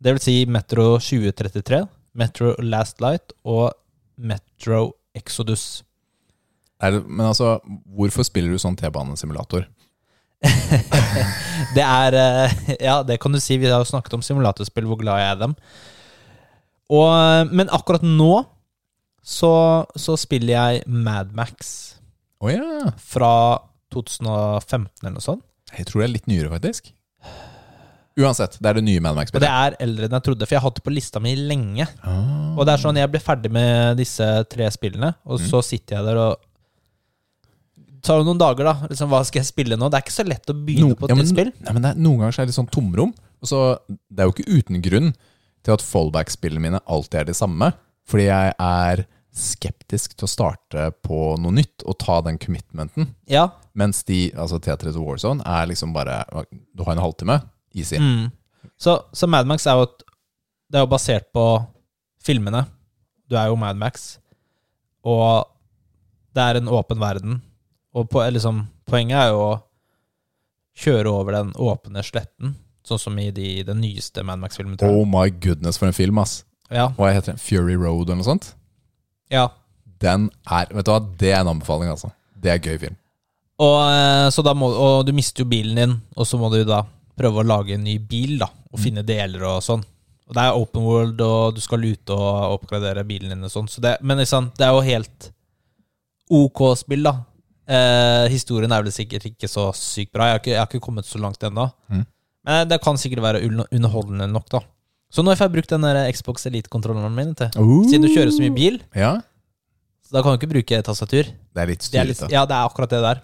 [0.00, 1.82] Det vil si Metro 2033,
[2.16, 3.74] Metro Last Light og
[4.16, 5.82] Metro Exodus.
[6.80, 9.66] Er det, men altså, hvorfor spiller du sånn T-banesimulator?
[11.76, 13.58] Det er eh, Ja, det kan du si.
[13.60, 15.56] Vi har jo snakket om simulatorspill, hvor glad jeg er i dem.
[16.90, 18.32] Og, men akkurat nå
[19.22, 19.52] så,
[19.94, 21.74] så spiller jeg Madmax
[22.40, 22.90] oh, ja.
[22.98, 23.34] fra
[23.94, 25.44] 2015 eller noe sånt.
[25.76, 26.90] Jeg tror det er litt nyere, faktisk.
[28.20, 30.66] Uansett, det er det nye Og det er eldre enn jeg trodde, for jeg har
[30.66, 31.86] hatt det på lista mi lenge.
[32.02, 32.56] Ah.
[32.58, 36.08] Og det er sånn, jeg blir ferdig med disse tre spillene, og så sitter jeg
[36.08, 36.46] der og
[38.04, 38.90] tar jo noen dager, da.
[38.90, 39.88] Liksom, hva skal jeg spille nå?
[39.92, 41.52] Det er ikke så lett å begynne No- på et ja, men- nytt spill.
[41.60, 43.12] Nei, men det er, Noen ganger så er det litt sånn tomrom.
[43.40, 45.12] Og så, det er jo ikke uten grunn
[45.66, 47.70] til at fallback-spillene mine alltid er de samme.
[48.08, 53.12] Fordi jeg er skeptisk til å starte på noe nytt og ta den commitmenten.
[53.30, 53.46] Ja.
[53.78, 56.24] Mens de, altså T3 to Warzone, er liksom bare
[56.74, 57.38] Du har en halvtime,
[57.74, 58.00] easy.
[58.00, 58.30] Mm.
[58.80, 60.02] Så, så Mad Max er jo et,
[60.70, 61.44] Det er jo basert på
[62.22, 62.64] filmene.
[63.30, 64.18] Du er jo Mad Max,
[65.06, 65.46] og
[66.34, 67.40] det er en åpen verden.
[67.94, 69.54] Og på, liksom, poenget er jo å
[70.80, 72.54] kjøre over den åpne sletten,
[72.90, 74.78] sånn som i de, den nyeste Mad Max-filmen.
[74.86, 76.40] Oh my goodness, for en film, ass.
[76.70, 77.42] Ja, Hva heter den?
[77.42, 78.52] Fury Road eller noe sånt?
[79.30, 79.48] ja.
[80.00, 82.08] Den er Vet du hva, det er en anbefaling, altså.
[82.32, 82.94] Det er en gøy film.
[83.60, 86.78] Og, eh, må, og du mister jo bilen din, og så må du da
[87.20, 89.82] prøve å lage en ny bil, da, og finne deler og sånn.
[90.30, 93.68] Og det er open world, og du skal lute og oppgradere bilen din og sånn.
[93.68, 95.28] Så det, men liksom, det er jo helt
[96.30, 97.16] ok spill, da.
[97.70, 100.30] Eh, historien er vel sikkert ikke så sykt bra.
[100.30, 101.66] Jeg har ikke, jeg har ikke kommet så langt ennå.
[101.90, 102.06] Mm.
[102.46, 104.60] Men det kan sikkert være underholdende nok, da.
[105.10, 107.50] Så nå får jeg brukt den Xbox Elite-kontrolleren min, til.
[107.90, 108.78] siden du kjører så mye bil.
[108.96, 109.16] Ja,
[110.06, 111.24] Så da kan du ikke bruke tastatur.
[111.30, 112.28] det er litt styrt, da.
[112.30, 113.20] ja, det er akkurat det der.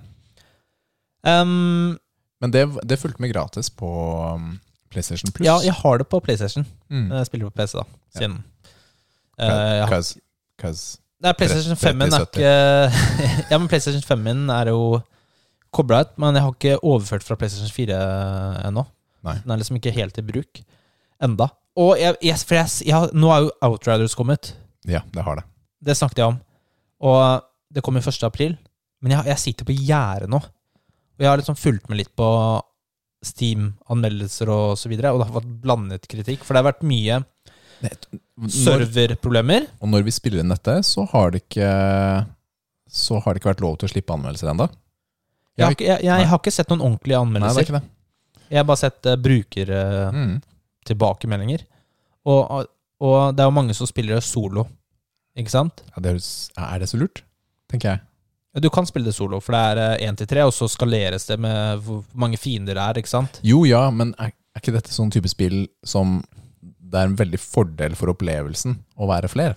[1.27, 1.97] Um,
[2.41, 3.89] Men det, det fulgte med gratis på
[4.35, 4.59] um,
[4.93, 5.47] PlayStation Plus.
[5.47, 6.67] Ja, jeg har det på PlayStation.
[6.91, 7.09] Mm.
[7.13, 7.85] Jeg spiller på PC, da.
[8.19, 8.37] Siden.
[9.39, 9.91] Eh, Uh, har-
[10.59, 12.51] cause Nei, PlayStation 5 min er ikke
[13.51, 15.01] Ja, men PlayStation 5 min er jo
[15.73, 17.97] kobla ut, men jeg har ikke overført fra PlayStation 4
[18.69, 18.85] ennå.
[19.25, 19.39] Nei.
[19.43, 20.61] Den er liksom ikke helt i bruk
[21.23, 21.49] enda.
[21.77, 24.55] Og jeg, jeg, for jeg, jeg, nå er jo Outriders kommet.
[24.89, 25.45] Ja, det har det.
[25.85, 26.39] Det snakket jeg om.
[27.01, 28.23] Og det kommer 1.
[28.25, 28.57] april.
[29.03, 30.39] Men jeg, sitter på gjerdet nå.
[30.41, 32.27] Og jeg har liksom fulgt med litt på
[33.27, 36.45] Steam-anmeldelser og så videre, og det har vært blandet kritikk.
[36.45, 37.21] For det har vært mye
[38.53, 39.67] serverproblemer.
[39.81, 41.69] og når vi spiller inn dette, så har det ikke
[42.89, 44.69] Så har det ikke vært lov til å slippe anmeldelser ennå.
[45.59, 47.63] Jeg, har ikke- jeg, jeg har ikke sett noen ordentlige Nei, det er anmeldelser.
[47.67, 47.91] ikke det.
[48.51, 51.61] Jeg har bare sett uh, brukertilbakemeldinger.
[51.67, 51.73] Mm.
[52.27, 52.67] Og,
[53.03, 54.63] og det er jo mange som spiller solo,
[55.39, 55.83] ikke sant?
[55.93, 56.21] Ja, det er,
[56.67, 57.19] er det så lurt?
[57.71, 58.01] Tenker jeg.
[58.63, 61.37] Du kan spille det solo, for det er én til tre, og så skaleres det
[61.45, 63.33] med hvor mange fiender det er, ikke sant?
[63.45, 66.23] Jo, ja, men er, er ikke dette sånn type spill som
[66.87, 69.55] det er en veldig fordel for opplevelsen å være flere?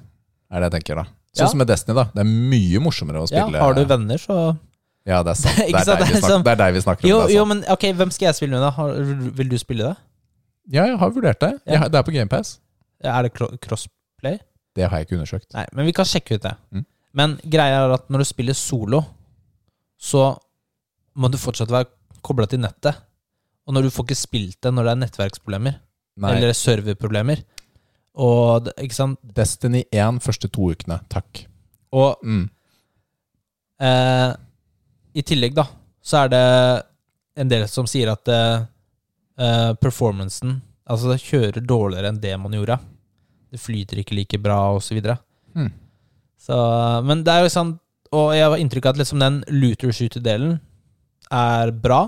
[0.51, 1.05] Er det jeg tenker, da.
[1.29, 1.49] Sånn Ja.
[1.53, 2.05] som med Destiny, da.
[2.11, 3.53] Det er mye morsommere å spille.
[3.55, 4.35] Ja, har du venner, så
[5.07, 5.57] Ja, det er sant.
[5.69, 7.09] Det er, sant, deg vi er snakker, det er deg vi snakker om.
[7.09, 8.69] Jo, jo, men ok, hvem skal jeg spille med, da?
[8.75, 8.93] Har,
[9.39, 9.95] vil du spille det?
[10.75, 11.51] Ja, jeg har vurdert det.
[11.65, 11.79] Ja.
[11.79, 12.59] Jeg, det er på GamePass.
[13.01, 13.31] Er det
[13.63, 14.37] crossplay?
[14.75, 15.47] Det har jeg ikke undersøkt.
[15.55, 16.51] Nei, men vi kan sjekke ut det.
[16.75, 16.83] Mm.
[17.17, 18.99] Men greia er at når du spiller solo,
[19.97, 20.27] så
[21.19, 21.89] må du fortsatt være
[22.21, 22.99] kobla til nettet.
[23.65, 25.79] Og når du får ikke spilt det når det er nettverksproblemer,
[26.19, 26.31] Nei.
[26.35, 27.41] eller serverproblemer
[28.19, 30.97] Og ikke sant Destiny 1 første to ukene.
[31.09, 31.45] Takk.
[31.95, 32.49] Og Mm.
[33.81, 34.33] eh,
[35.19, 35.65] i tillegg, da,
[36.01, 36.43] så er det
[37.43, 42.79] en del som sier at eh, performancen Altså, det kjører dårligere enn det man gjorde.
[43.53, 44.97] Det flyter ikke like bra, og så.
[45.53, 45.67] Mm.
[46.41, 46.55] Så,
[47.05, 47.75] men det er jo sånn
[48.17, 50.55] Og jeg har inntrykk av at liksom den looter-shooter-delen
[51.29, 52.07] er bra,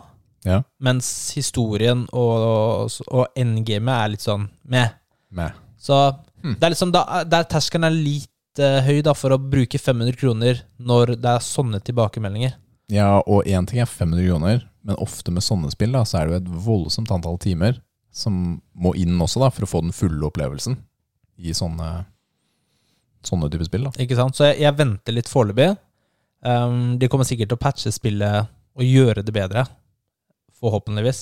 [0.49, 0.63] Ja.
[0.81, 4.89] mens historien og, og, og endgamet er litt sånn meh.
[5.29, 5.53] Med.
[5.77, 5.99] Så
[6.41, 6.55] Hmm.
[6.57, 10.17] det er liksom da, der terskelen er litt uh, høy da for å bruke 500
[10.17, 12.55] kroner når det er sånne tilbakemeldinger.
[12.91, 16.27] Ja, og én ting er 500 kroner, men ofte med sånne spill da, så er
[16.27, 17.77] det jo et voldsomt antall timer
[18.11, 20.75] som må inn også da, for å få den fulle opplevelsen
[21.39, 21.91] i sånne,
[23.23, 23.85] sånne type spill.
[23.87, 23.93] da.
[24.03, 24.35] Ikke sant?
[24.35, 25.69] Så jeg, jeg venter litt foreløpig.
[26.43, 29.63] Um, de kommer sikkert til å patche spillet og gjøre det bedre.
[30.59, 31.21] Forhåpentligvis.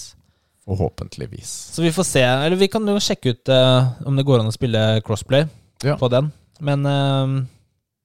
[0.66, 1.52] Forhåpentligvis.
[1.76, 2.24] Så vi får se.
[2.26, 5.46] Eller vi kan jo sjekke ut uh, om det går an å spille crossplay
[5.86, 5.96] Ja.
[6.02, 6.32] på den.
[6.60, 7.38] Men uh,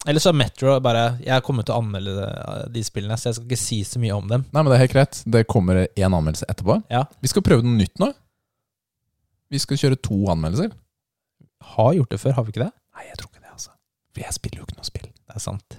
[0.04, 2.26] Eller så er Metro bare Jeg kommer til å anmelde de,
[2.74, 4.44] de spillene, så jeg skal ikke si så mye om dem.
[4.52, 5.20] Nei, men det er helt greit.
[5.24, 6.78] Det kommer én anmeldelse etterpå.
[6.92, 7.06] Ja.
[7.24, 8.10] Vi skal prøve noe nytt nå.
[9.52, 10.74] Vi skal kjøre to anmeldelser.
[11.74, 12.72] Har gjort det før, har vi ikke det?
[12.96, 13.72] Nei, jeg tror ikke det, altså.
[14.12, 15.08] For jeg spiller jo ikke noe spill.
[15.08, 15.78] Det er sant.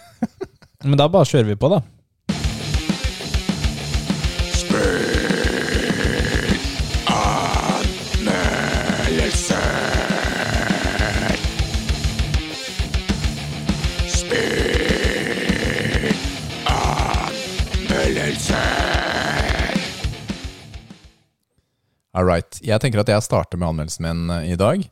[0.88, 1.82] Men da bare kjører vi på, da.
[22.10, 22.58] All right.
[22.66, 24.82] Jeg tenker at jeg starter med anmeldelsen min eh, i dag.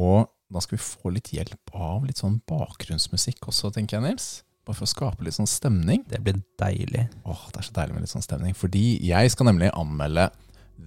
[0.00, 4.30] Og da skal vi få litt hjelp av litt sånn bakgrunnsmusikk også, tenker jeg, Nils.
[4.64, 6.06] Bare for å skape litt sånn stemning.
[6.08, 7.08] Det blir deilig.
[7.28, 8.56] Åh, det er så deilig med litt sånn stemning.
[8.56, 10.30] Fordi jeg skal nemlig anmelde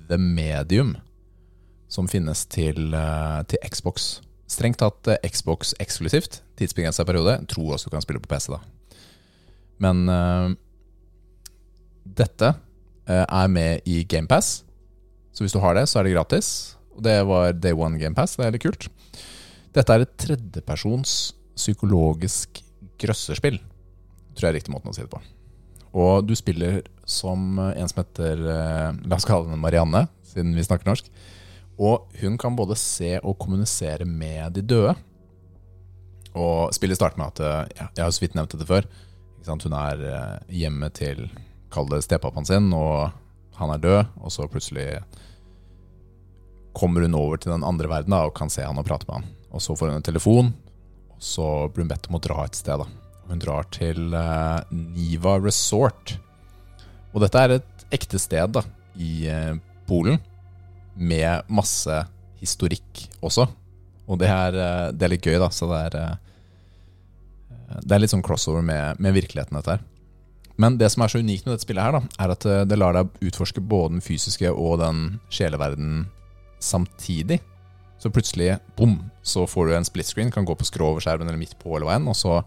[0.09, 0.95] The Medium,
[1.91, 4.19] som finnes til, eh, til Xbox.
[4.49, 6.41] Strengt tatt eh, Xbox eksklusivt.
[6.57, 7.37] Tidsbegrensa periode.
[7.37, 8.61] Jeg tror også du kan spille på PC, da.
[9.83, 10.53] Men uh,
[12.07, 14.64] dette uh, er med i GamePass.
[15.35, 16.49] Så hvis du har det, så er det gratis.
[16.95, 18.37] Og det var Day One Game Pass.
[18.39, 18.87] Det er litt kult.
[19.75, 22.61] Dette er et tredjepersons psykologisk
[23.01, 23.59] grøsserspill.
[24.35, 25.19] Tror jeg er riktig måten å si det på.
[25.95, 30.63] Og du spiller som en som heter eh, La oss kalle henne Marianne, siden vi
[30.65, 31.11] snakker norsk.
[31.75, 34.95] Og hun kan både se og kommunisere med de døde.
[36.35, 38.87] Og spillet starter med at eh, ja, Jeg har så vidt nevnt dette før.
[39.45, 41.27] Hun er eh, hjemme til
[41.71, 43.11] Kall det stepappaen sin, og
[43.59, 44.15] han er død.
[44.23, 44.87] Og så plutselig
[46.75, 49.21] kommer hun over til den andre verden da, og kan se han og prate med
[49.21, 49.33] han.
[49.55, 50.51] Og så får hun en telefon,
[51.15, 52.81] og så blir hun bedt om å dra et sted.
[52.81, 52.87] da.
[53.29, 56.17] Hun drar til eh, Niva Resort.
[57.15, 58.65] Og dette er et ekte sted da,
[58.99, 59.55] i eh,
[59.87, 60.19] Polen,
[60.95, 62.03] med masse
[62.41, 63.47] historikk også.
[64.05, 65.49] Og det er, eh, det er litt gøy, da.
[65.53, 69.85] Så det er, eh, det er litt sånn crossover med, med virkeligheten, dette her.
[70.61, 72.79] Men det som er så unikt med dette spillet, her da, er at eh, det
[72.79, 75.01] lar deg utforske både den fysiske og den
[75.33, 76.05] sjeleverdenen
[76.65, 77.39] samtidig.
[78.01, 81.29] Så plutselig, bom, så får du en split screen, kan gå på skrå over skjermen
[81.29, 82.41] eller midt på, eller hva enn, og så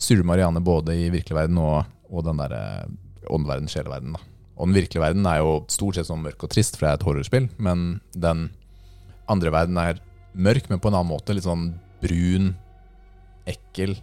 [0.00, 2.86] styrer Marianne både i virkelig verden og, og den der eh,
[3.30, 4.16] åndeverden, sjeleverden.
[4.16, 4.22] da.
[4.60, 6.98] Og den virkelige verden er jo stort sett sånn mørk og trist, for det er
[6.98, 8.48] et horrorspill, men den
[9.30, 10.00] andre verden er
[10.34, 11.36] mørk, men på en annen måte.
[11.36, 11.70] Litt sånn
[12.02, 12.52] brun,
[13.48, 13.96] ekkel.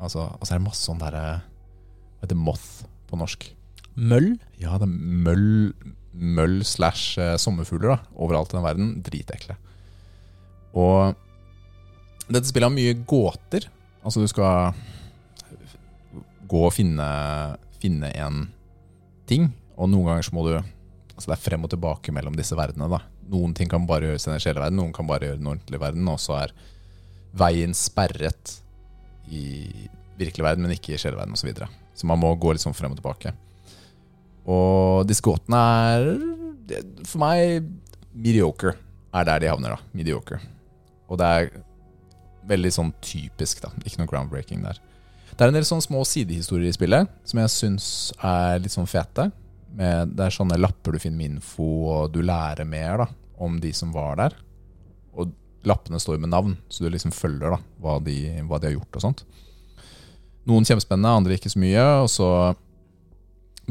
[0.00, 3.46] Altså, altså er det masse sånn derre Hva heter moth på norsk?
[4.00, 4.32] Møll?
[4.60, 4.94] Ja, det er
[5.26, 5.72] møll,
[6.12, 8.94] møll slash eh, sommerfugler da, overalt i den verden.
[9.06, 9.56] Dritekle.
[10.78, 11.14] Og
[12.30, 13.68] dette spillet har mye gåter.
[14.02, 14.74] Altså, du skal
[16.50, 17.06] gå og finne,
[17.82, 18.44] finne en
[19.30, 20.54] ting, og noen ganger så må du
[21.20, 23.02] Altså, det er frem og tilbake mellom disse verdenene, da.
[23.28, 26.06] Noen ting kan bare gjøres i den sjeleverden, noen kan bare gjøre den ordentlige verden,
[26.08, 26.54] og så er
[27.36, 28.54] veien sperret
[29.28, 29.42] i
[30.16, 31.42] virkelig verden, men ikke i sjeleverden osv.
[31.42, 31.68] Så, videre.
[31.92, 33.34] så man må gå litt sånn frem og tilbake.
[34.48, 36.06] Og disse gåtene er
[37.04, 37.66] for meg
[38.14, 38.76] mediocre.
[39.14, 39.90] Er der de havner, da.
[39.96, 40.38] Mediocre.
[41.10, 41.50] Og det er
[42.50, 43.72] veldig sånn typisk, da.
[43.84, 44.78] Ikke noe groundbreaking der.
[45.30, 47.86] Det er en del sånne små sidehistorier i spillet som jeg syns
[48.18, 49.30] er litt sånn fete.
[49.76, 53.06] Med, det er sånne lapper du finner med info, og du lærer mer da
[53.40, 54.34] om de som var der.
[55.16, 55.30] Og
[55.66, 58.16] lappene står med navn, så du liksom følger da hva de,
[58.48, 59.24] hva de har gjort og sånt.
[60.48, 61.86] Noen kjempespennende, andre ikke så mye.
[62.04, 62.28] Og så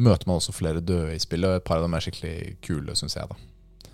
[0.02, 2.36] møter man også flere døde i spillet, og et par av dem er skikkelig
[2.66, 3.30] kule, syns jeg.
[3.30, 3.94] da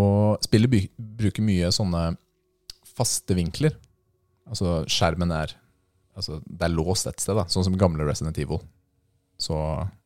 [0.00, 2.04] Og spillet bruker mye sånne
[2.90, 3.76] faste vinkler.
[4.50, 5.56] Altså skjermen er
[6.18, 8.58] Altså det er låst et sted, da sånn som gamle Resident Evil.
[9.40, 9.56] Så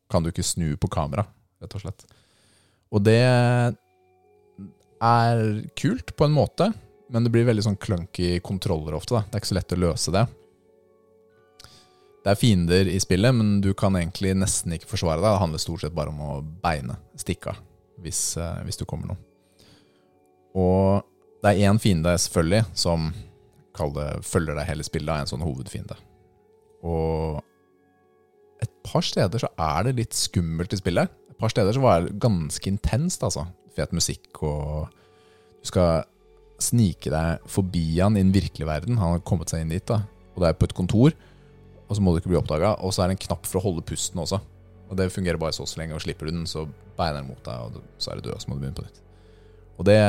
[0.07, 1.25] kan du ikke snu på kamera,
[1.59, 2.05] rett og slett.
[2.93, 3.17] Og det
[5.03, 5.41] er
[5.75, 6.69] kult på en måte,
[7.11, 9.17] men det blir veldig sånn clunky kontroller ofte.
[9.17, 10.23] da Det er ikke så lett å løse det.
[12.25, 15.27] Det er fiender i spillet, men du kan egentlig nesten ikke forsvare deg.
[15.29, 17.59] Det handler stort sett bare om å beine, stikke av,
[18.01, 19.19] hvis, eh, hvis du kommer noen.
[20.57, 21.05] Og
[21.43, 23.11] det er én fiende, selvfølgelig, som
[23.93, 25.99] det, følger deg hele spillet, er en sånn hovedfiende.
[26.81, 27.43] Og
[28.63, 31.13] et par steder så er det litt skummelt i spillet.
[31.29, 33.45] Et par steder så var det ganske intenst, altså.
[33.75, 34.89] Fet musikk og
[35.61, 36.05] Du skal
[36.61, 38.99] snike deg forbi han i den virkelige verden.
[39.01, 40.03] Han har kommet seg inn dit, da.
[40.35, 41.15] Og det er på et kontor,
[41.85, 42.75] og så må du ikke bli oppdaga.
[42.85, 44.41] Og så er det en knapp for å holde pusten også.
[44.89, 46.67] Og det fungerer bare så så lenge, og slipper du den, så
[46.97, 48.85] beiner den mot deg, og så er du død, og så må du begynne på
[48.85, 49.01] nytt.
[49.75, 49.99] Og det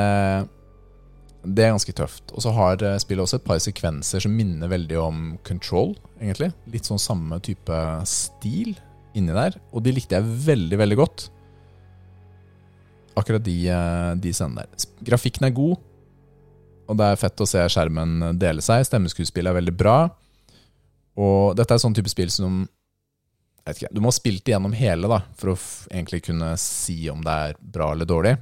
[1.46, 2.32] det er ganske tøft.
[2.34, 6.50] Og så har eh, spillet også et par sekvenser som minner veldig om Control, egentlig.
[6.72, 8.74] Litt sånn samme type stil
[9.16, 9.58] inni der.
[9.70, 11.28] Og de likte jeg veldig, veldig godt.
[13.16, 14.88] Akkurat de, eh, de scenene der.
[15.06, 15.78] Grafikken er god,
[16.86, 18.84] og det er fett å se skjermen dele seg.
[18.86, 19.98] Stemmeskuespillet er veldig bra.
[21.16, 22.64] Og dette er sånn type spill som
[23.66, 25.56] ikke, Du må ha spilt det gjennom hele da for å
[25.90, 28.36] egentlig kunne si om det er bra eller dårlig.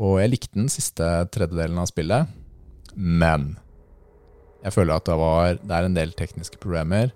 [0.00, 2.28] Og jeg likte den siste tredjedelen av spillet,
[2.96, 3.54] men
[4.60, 7.14] jeg føler at det, var, det er en del tekniske problemer.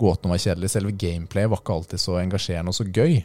[0.00, 0.72] Gåtene var kjedelige.
[0.72, 3.18] Selve gameplay var ikke alltid så engasjerende og så gøy.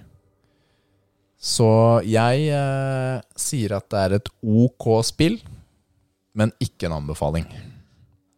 [1.44, 1.70] Så
[2.08, 5.40] jeg eh, sier at det er et ok spill,
[6.36, 7.48] men ikke en anbefaling.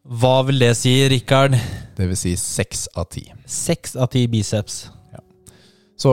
[0.06, 1.56] Hva vil det si, Rikard?
[1.98, 3.24] Det vil si seks av ti.
[3.50, 4.86] Seks av ti biceps.
[5.98, 6.12] Så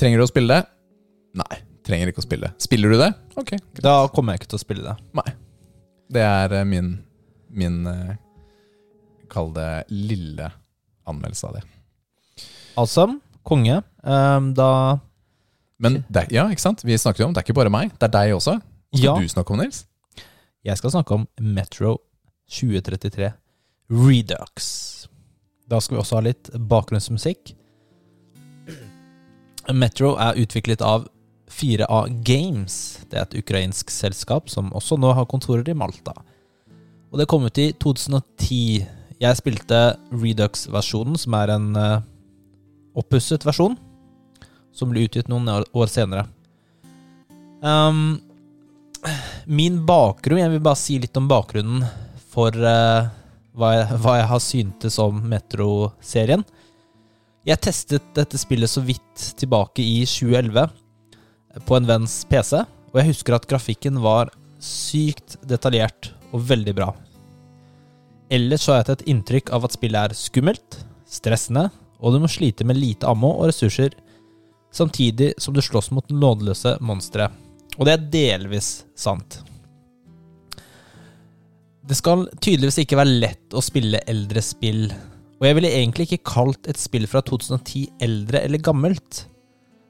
[0.00, 0.66] trenger du å spille det?
[1.36, 2.64] Nei, trenger ikke å spille det.
[2.64, 3.10] Spiller du det?
[3.36, 3.82] Ok, greit.
[3.84, 4.94] Da kommer jeg ikke til å spille det.
[5.20, 5.34] Nei.
[6.16, 6.92] Det er eh, min,
[7.50, 8.14] min eh,
[9.30, 10.46] Kall det lille
[11.10, 11.64] anmeldelse av det.
[12.78, 13.18] Awesome.
[13.46, 13.80] Konge.
[14.06, 14.68] Um, da
[15.82, 16.82] Men det, ja, ikke sant?
[16.86, 18.56] Vi snakket jo om det er ikke bare meg, det er deg også.
[18.94, 19.14] Skal Ja.
[19.18, 19.84] du snakke om, Nils?
[20.66, 21.98] Jeg skal snakke om Metro
[22.50, 23.32] 2033
[23.90, 24.72] Redux.
[25.66, 27.54] Da skal vi også ha litt bakgrunnsmusikk.
[29.74, 31.08] Metro er utviklet av
[31.50, 33.00] 4A Games.
[33.10, 36.14] Det er et ukrainsk selskap som også nå har kontorer i Malta.
[37.10, 38.86] Og det kom ut i 2010.
[39.22, 39.80] Jeg spilte
[40.12, 42.04] Redux-versjonen, som er en uh,
[42.98, 43.76] oppusset versjon,
[44.76, 46.26] som ble utgitt noen år, senere.
[47.62, 48.18] Um,
[49.48, 51.86] min bakgrunn Jeg vil bare si litt om bakgrunnen
[52.36, 53.08] for uh,
[53.56, 56.44] hva, jeg, hva jeg har syntes om Metro-serien.
[57.46, 60.66] Jeg testet dette spillet så vidt tilbake i 2011
[61.64, 62.58] på en venns PC,
[62.92, 66.90] og jeg husker at grafikken var sykt detaljert og veldig bra.
[68.28, 71.68] Ellers så har jeg hatt et inntrykk av at spillet er skummelt, stressende,
[72.02, 73.94] og du må slite med lite ammo og ressurser,
[74.74, 77.30] samtidig som du slåss mot nådeløse monstre.
[77.78, 79.45] Og det er delvis sant.
[81.86, 84.88] Det skal tydeligvis ikke være lett å spille eldre spill,
[85.38, 89.26] og jeg ville egentlig ikke kalt et spill fra 2010 eldre eller gammelt,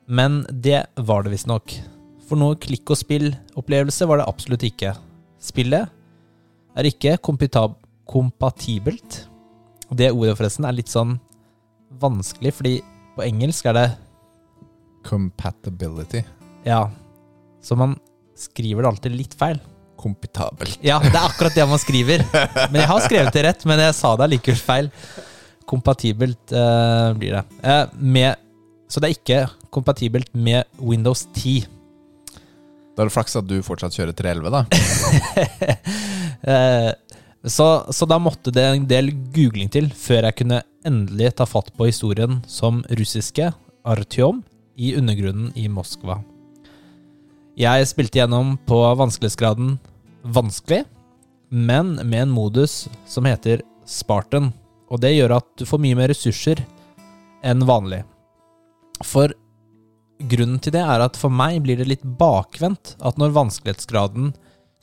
[0.07, 1.73] men det var det visstnok.
[2.27, 4.93] For noe klikk og spill-opplevelse var det absolutt ikke.
[5.41, 5.89] Spillet
[6.77, 9.23] er ikke kompatibelt.
[9.89, 11.17] Det ordet forresten er litt sånn
[12.03, 12.75] vanskelig, fordi
[13.17, 13.87] på engelsk er det
[15.07, 16.25] Compatibility.
[16.67, 16.91] Ja.
[17.63, 17.95] Så man
[18.37, 19.61] skriver det alltid litt feil.
[20.07, 20.79] Kompitabelt.
[20.87, 22.23] Ja, det er akkurat det man skriver.
[22.71, 24.91] Men jeg har skrevet det rett, men jeg sa det allikevel feil.
[25.67, 27.43] Kompatibelt uh, blir det.
[27.65, 28.39] Uh, med,
[28.87, 29.41] så det er ikke
[29.75, 31.67] kompatibelt med Windows 10.
[32.95, 34.63] Da er det flaks at du fortsatt kjører 311, da.
[36.47, 36.93] uh,
[37.57, 41.75] så, så da måtte det en del googling til før jeg kunne endelig ta fatt
[41.75, 43.51] på historien som russiske
[43.87, 44.45] Artyom
[44.79, 46.21] i undergrunnen i Moskva.
[47.57, 49.79] Jeg spilte gjennom på vanskelighetsgraden
[50.27, 50.85] vanskelig,
[51.49, 54.53] men med en modus som heter Spartan.
[54.91, 56.63] Og det gjør at du får mye mer ressurser
[57.47, 58.03] enn vanlig.
[59.05, 59.35] For
[60.31, 64.33] grunnen til det er at for meg blir det litt bakvendt at når vanskelighetsgraden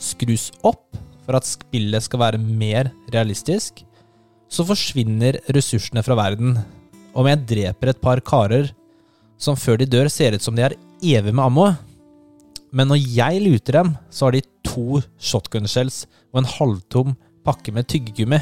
[0.02, 3.82] skrus opp for at spillet skal være mer realistisk,
[4.52, 6.58] så forsvinner ressursene fra verden.
[7.18, 8.70] Om jeg dreper et par karer
[9.42, 11.72] som før de dør ser ut som de er evig med ammo,
[12.74, 17.14] men når jeg luter dem, så har de to shotgun shells og en halvtom
[17.46, 18.40] pakke med tyggegummi,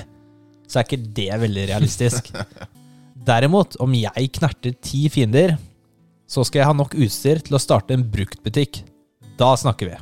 [0.70, 2.32] så er ikke det veldig realistisk.
[3.28, 5.58] Derimot, om jeg knerter ti fiender,
[6.32, 8.86] så skal jeg ha nok utstyr til å starte en bruktbutikk.
[9.38, 10.00] Da snakker vi.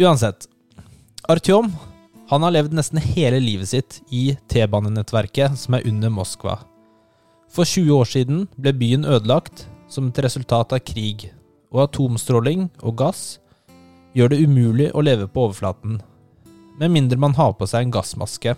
[0.00, 0.48] Uansett.
[1.28, 1.68] Artyom
[2.30, 6.56] han har levd nesten hele livet sitt i T-banenettverket som er under Moskva.
[7.52, 11.28] For 20 år siden ble byen ødelagt som et resultat av krig,
[11.76, 13.24] og atomstråling og gass
[14.16, 15.98] gjør det umulig å leve på overflaten,
[16.80, 18.54] med mindre man har på seg en gassmaske.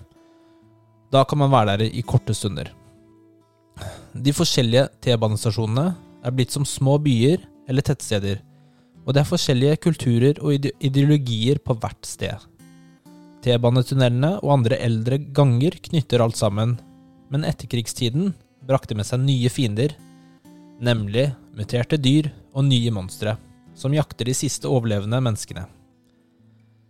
[1.10, 2.70] Da kan man være der i korte stunder.
[4.14, 5.88] De forskjellige T-banestasjonene
[6.26, 8.40] er blitt som små byer eller tettsteder,
[9.06, 12.38] og det er forskjellige kulturer og ideologier på hvert sted.
[13.42, 16.76] T-banetunnelene og andre eldre ganger knytter alt sammen,
[17.30, 18.34] men etterkrigstiden
[18.68, 19.94] brakte med seg nye fiender,
[20.82, 23.36] nemlig muterte dyr og nye monstre,
[23.78, 25.64] som jakter de siste overlevende menneskene.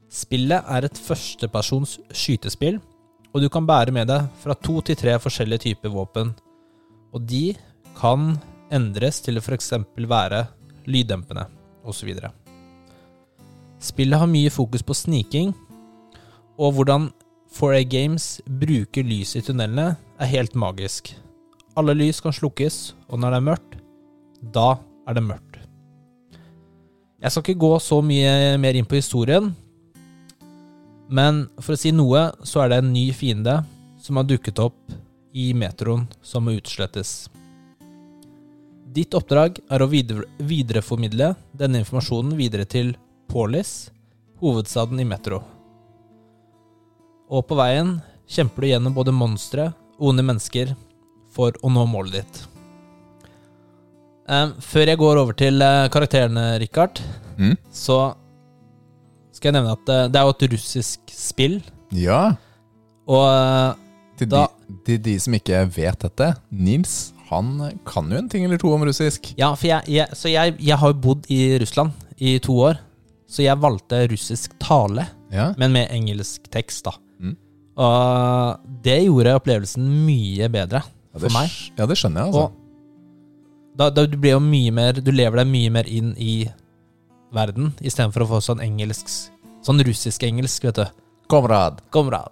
[0.09, 2.79] Spillet er et førstepersons skytespill,
[3.35, 6.33] og du kan bære med deg fra to til tre forskjellige typer våpen.
[7.13, 7.53] Og de
[7.99, 8.33] kan
[8.73, 9.75] endres til å f.eks.
[10.09, 10.47] være
[10.89, 11.45] lyddempende,
[11.85, 12.15] osv.
[13.79, 15.53] Spillet har mye fokus på sniking,
[16.59, 17.11] og hvordan
[17.55, 21.13] 4A Games bruker lys i tunnelene, er helt magisk.
[21.79, 23.79] Alle lys kan slukkes, og når det er mørkt,
[24.57, 24.71] da
[25.09, 25.48] er det mørkt.
[27.19, 29.51] Jeg skal ikke gå så mye mer inn på historien,
[31.11, 33.57] men for å si noe, så er det en ny fiende
[33.99, 34.93] som har dukket opp
[35.35, 37.27] i metroen som må utslettes.
[38.95, 42.93] Ditt oppdrag er å videre, videreformidle denne informasjonen videre til
[43.29, 43.91] Paulis,
[44.39, 45.41] hovedstaden i Metro.
[47.29, 47.97] Og på veien
[48.31, 50.71] kjemper du gjennom både monstre og onde mennesker
[51.35, 52.58] for å nå målet ditt.
[54.29, 57.01] Eh, før jeg går over til uh, karakterene, Richard,
[57.39, 57.53] Mm.
[57.71, 58.15] så
[59.33, 61.61] skal jeg nevne at uh, det er jo et russisk spill.
[61.95, 62.33] Ja.
[63.09, 63.77] Og uh,
[64.19, 67.53] Til, Da- de, til de som ikke vet dette, Nims han
[67.87, 69.31] kan jo en ting eller to om russisk.
[69.39, 72.79] Ja, for jeg, jeg, så jeg, jeg har jo bodd i Russland i to år.
[73.29, 75.51] Så jeg valgte russisk tale, Ja.
[75.61, 76.95] men med engelsk tekst, da.
[77.21, 77.37] Mm.
[77.79, 81.53] Og det gjorde opplevelsen mye bedre Ja, for meg.
[81.79, 82.49] Ja, det skjønner jeg, altså.
[82.49, 82.68] Og
[83.79, 86.49] da, da du blir jo mye mer Du lever deg mye mer inn i
[87.35, 89.11] verden, istedenfor å få sånn engelsk
[89.67, 91.01] Sånn russisk-engelsk, vet du.
[91.29, 91.81] Komrad.
[91.93, 92.31] Komrad.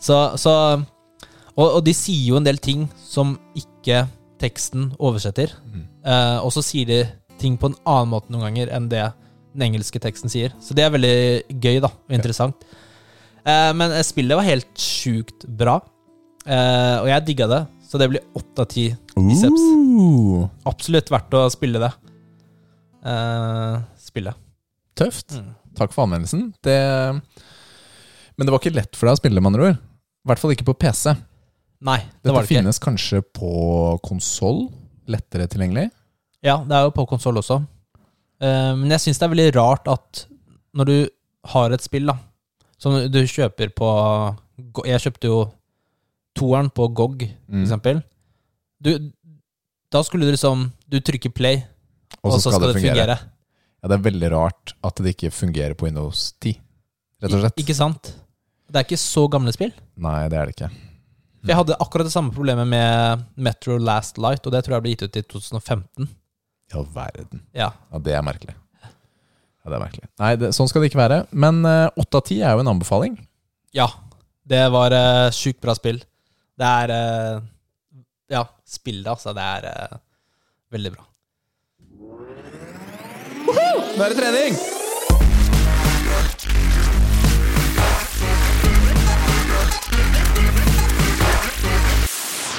[0.00, 4.04] Så, så og, og de sier jo en del ting som ikke
[4.40, 5.52] teksten oversetter.
[5.66, 5.82] Mm.
[6.06, 7.00] Eh, og så sier de
[7.42, 9.02] ting på en annen måte noen ganger enn det
[9.52, 10.54] den engelske teksten sier.
[10.62, 12.64] Så det er veldig gøy da, og interessant.
[13.42, 15.80] Eh, men eh, spillet var helt sjukt bra,
[16.46, 17.60] eh, og jeg digga det.
[17.90, 18.84] Så det blir åtte av ti
[19.16, 19.64] biceps.
[19.66, 21.90] Uh, Absolutt verdt å spille det.
[23.02, 24.34] Uh, spille.
[24.98, 25.34] tøft.
[25.34, 25.48] Mm.
[25.78, 26.50] Takk for anmeldelsen.
[26.62, 26.76] Det,
[28.36, 29.80] men det var ikke lett for deg å spille, med andre ord.
[29.80, 31.14] I hvert fall ikke på PC.
[31.88, 32.58] Nei, det Dette var det ikke.
[32.60, 33.52] finnes kanskje på
[34.04, 34.66] konsoll.
[35.10, 35.88] Lettere tilgjengelig.
[36.44, 37.62] Ja, det er jo på konsoll også.
[38.40, 40.26] Uh, men jeg syns det er veldig rart at
[40.76, 40.96] når du
[41.54, 42.18] har et spill, da,
[42.80, 43.88] som du kjøper på
[44.86, 45.38] Jeg kjøpte jo
[46.40, 47.64] toeren på GOG, for Mm.
[47.66, 48.02] eksempel.
[48.80, 48.90] Du,
[49.92, 51.60] da skulle du liksom Du trykker play,
[52.24, 53.18] Og så skal, det fungere.
[53.82, 56.56] Ja, det er veldig rart at det ikke fungerer på Windows 10,
[57.22, 57.60] rett og slett.
[57.62, 58.10] Ikke sant?
[58.70, 59.70] Det er ikke så gamle spill.
[59.96, 60.68] Nei, det er det ikke.
[61.40, 64.82] For Jeg hadde akkurat det samme problemet med Metro Last Light, og det tror jeg
[64.84, 66.08] ble gitt ut i 2015.
[66.70, 67.40] I all verden.
[67.56, 67.70] Ja.
[67.92, 68.54] Ja, det er merkelig.
[68.84, 70.08] Ja, det er merkelig.
[70.20, 71.22] Nei, det, sånn skal det ikke være.
[71.32, 73.18] Men åtte av ti er jo en anbefaling.
[73.72, 73.88] ja.
[74.50, 76.00] Det var uh, sjukt bra spill.
[76.60, 77.40] Det er eh,
[78.30, 79.32] Ja, spillet, altså.
[79.36, 79.96] Det er eh,
[80.74, 81.06] veldig bra.
[83.90, 84.58] Nå er det trening!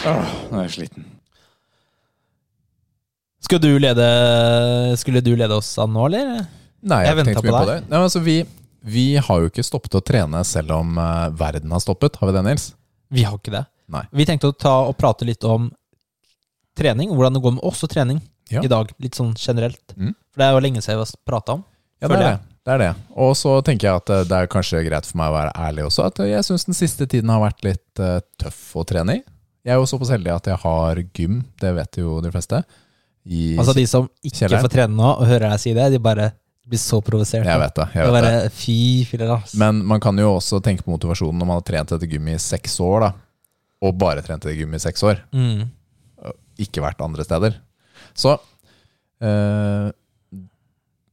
[0.02, 1.06] Åh, nå er jeg sliten.
[3.46, 4.06] Skal du lede
[4.98, 6.48] Skulle du lede oss an nå, eller?
[6.82, 7.82] Nei, jeg, Jeg har ikke ventet tenkt mye på på det.
[7.92, 8.38] Nei, altså, vi,
[8.82, 12.18] vi har jo ikke stoppet å trene selv om uh, verden har stoppet.
[12.18, 12.72] Har vi det, Nils?
[13.14, 13.68] Vi har ikke det.
[13.92, 14.04] Nei.
[14.12, 15.70] Vi tenkte å ta og prate litt om
[16.78, 18.62] trening, hvordan det går med oss og trening Ja.
[18.64, 18.92] i dag.
[19.00, 19.94] Litt sånn generelt.
[19.98, 20.14] Mm.
[20.32, 21.66] For det er jo lenge siden vi har prata om.
[22.02, 22.40] Ja, det er det.
[22.66, 22.92] det er det.
[23.16, 25.86] Og så tenker jeg at eh, det er kanskje greit for meg å være ærlig
[25.86, 29.24] også, at jeg syns den siste tiden har vært litt uh, tøff å trene i.
[29.62, 32.64] Jeg er jo såpass heldig at jeg har gym, det vet jo de fleste.
[33.62, 34.64] Altså De som ikke Kjelleren.
[34.66, 36.32] får trene nå, og hører deg si det, de bare
[36.66, 37.46] blir så provosert.
[37.46, 37.88] jeg vet det.
[37.94, 38.52] Jeg vet bare, det.
[38.58, 39.44] Fy filler.
[39.62, 42.38] Men man kan jo også tenke på motivasjonen når man har trent etter gym i
[42.42, 43.12] seks år, da.
[43.82, 45.24] Og bare trente gym i seks år.
[45.36, 45.70] mm.
[46.62, 47.56] Ikke vært andre steder.
[48.14, 48.36] Så
[49.24, 49.88] eh,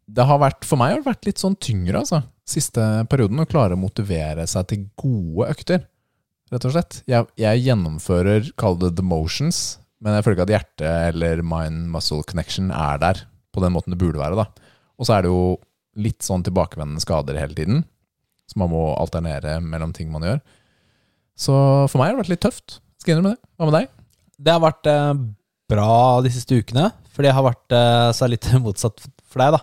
[0.09, 2.23] Det har vært, for meg har det vært litt sånn tyngre, altså.
[2.49, 5.83] Siste perioden, å klare å motivere seg til gode økter.
[6.53, 7.03] Rett og slett.
[7.09, 12.25] Jeg, jeg gjennomfører, kall det the motions, men jeg føler ikke at hjertet eller mind-muscle
[12.29, 14.39] connection er der på den måten det burde være.
[14.39, 14.73] da.
[14.97, 15.59] Og så er det jo
[16.01, 17.83] litt sånn tilbakevendende skader hele tiden,
[18.49, 20.41] så man må alternere mellom ting man gjør.
[21.39, 21.55] Så
[21.89, 22.79] for meg har det vært litt tøft.
[22.99, 23.43] Skal innrømme det.
[23.59, 23.91] Hva med deg?
[24.39, 25.13] Det har vært eh,
[25.71, 25.93] bra
[26.25, 29.63] de siste ukene, fordi jeg har vært eh, så litt motsatt for deg, da.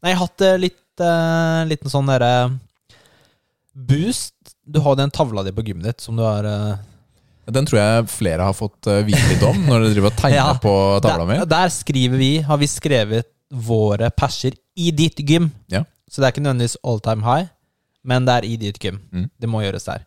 [0.00, 2.32] Nei, jeg har hatt eh, litt eh, liten sånn derre
[3.72, 4.34] boost.
[4.64, 6.80] Du har den tavla di på gymmet ditt som du har eh,
[7.50, 10.36] Den tror jeg flere har fått eh, vite litt om når dere driver og tegner
[10.38, 11.38] Ja, på tavla mi.
[11.42, 15.48] der, der skriver vi, har vi skrevet våre perser i ditt gym.
[15.72, 15.82] Ja.
[16.06, 17.48] Så det er ikke nødvendigvis all time high,
[18.06, 19.00] men det er i ditt gym.
[19.10, 19.24] Mm.
[19.42, 20.04] Det må gjøres der.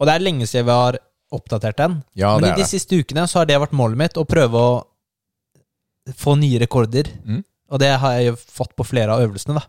[0.00, 0.98] Og det er lenge siden vi har
[1.34, 1.96] oppdatert den.
[2.18, 2.70] Ja, men i de det.
[2.70, 4.74] siste ukene så har det vært målet mitt, å prøve å
[6.20, 7.08] få nye rekorder.
[7.24, 7.42] Mm.
[7.72, 9.64] Og det har jeg jo fått på flere av øvelsene, da.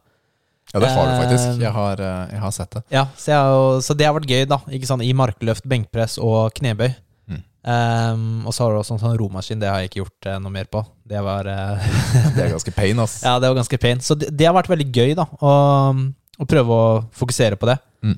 [0.74, 1.46] Ja, det har du faktisk.
[1.54, 2.82] Eh, Jeg har, eh, jeg har sett det.
[2.92, 4.58] Ja, så, jeg, så det har vært gøy, da.
[4.76, 5.06] Ikke sant?
[5.06, 6.90] I markløft, benkpress og knebøy.
[7.32, 7.42] Mm.
[7.66, 9.62] Um, og så har du også en sånn romaskin.
[9.62, 10.84] Det har jeg ikke gjort eh, noe mer på.
[11.08, 11.48] Det var
[12.36, 13.22] Det er ganske pain, ass.
[13.24, 14.04] Ja, det var ganske pain.
[14.04, 15.30] Så det, det har vært veldig gøy, da.
[15.40, 17.78] Å prøve å fokusere på det.
[18.04, 18.18] Mm.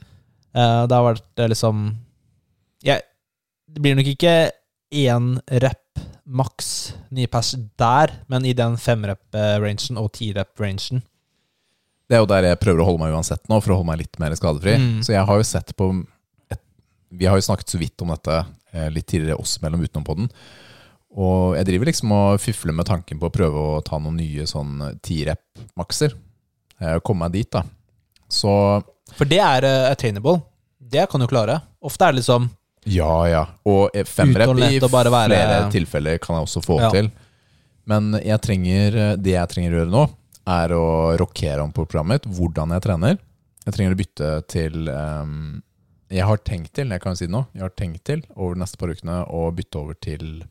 [0.58, 1.90] Eh, det har vært eh, liksom
[2.86, 3.04] jeg,
[3.68, 4.36] Det blir nok ikke
[4.98, 5.84] én rep
[6.28, 6.70] maks
[7.16, 11.02] nye pass der, men i den femrep-rangen og tirep-rangen.
[12.08, 14.02] Det er jo der jeg prøver å holde meg uansett nå, for å holde meg
[14.04, 14.76] litt mer skadefri.
[14.80, 15.00] Mm.
[15.04, 15.90] Så jeg har jo sett på
[16.52, 16.62] et,
[17.12, 18.38] Vi har jo snakket så vidt om dette
[18.74, 20.30] eh, litt tidligere oss mellom utenom på den.
[21.18, 24.48] Og jeg driver liksom og fifler med tanken på å prøve å ta noen nye
[24.48, 26.16] sånn ti-rep-makser.
[26.80, 27.64] Eh, Komme meg dit, da.
[28.28, 28.52] Så
[29.16, 30.42] For det er uh, attainable.
[30.80, 31.62] Det kan du klare.
[31.82, 32.50] Ofte er det liksom
[32.88, 33.42] ja, ja.
[33.68, 36.90] Og eh, femrep i være- flere tilfeller kan jeg også få Ja.
[36.94, 37.10] til.
[37.86, 40.04] Men jeg trenger, eh, det jeg trenger å gjøre nå,
[40.48, 43.18] er å rokere om på programmet mitt, hvordan jeg trener.
[43.66, 45.62] Jeg trenger å bytte til um,
[46.10, 48.62] Jeg har tenkt til, jeg kan si det nå, jeg har tenkt til over de
[48.62, 50.46] neste par ukene å bytte over til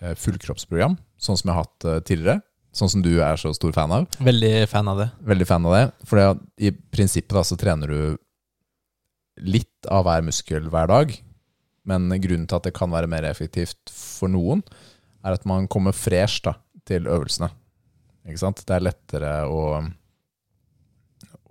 [0.00, 2.42] uh, fullkroppsprogram, sånn som jeg har hatt uh, tidligere.
[2.78, 4.06] Sånn som du er så stor fan av.
[4.22, 5.08] veldig fan av det.
[5.26, 5.84] Veldig fan av det.
[6.06, 6.26] For det,
[6.62, 8.18] i prinsippet da, så trener du
[9.42, 11.14] litt av hver muskel hver dag.
[11.88, 14.62] Men grunnen til at det kan være mer effektivt for noen,
[15.26, 16.54] er at man kommer fresh da,
[16.86, 17.50] til øvelsene.
[18.28, 18.62] Ikke sant?
[18.68, 19.62] Det er lettere å,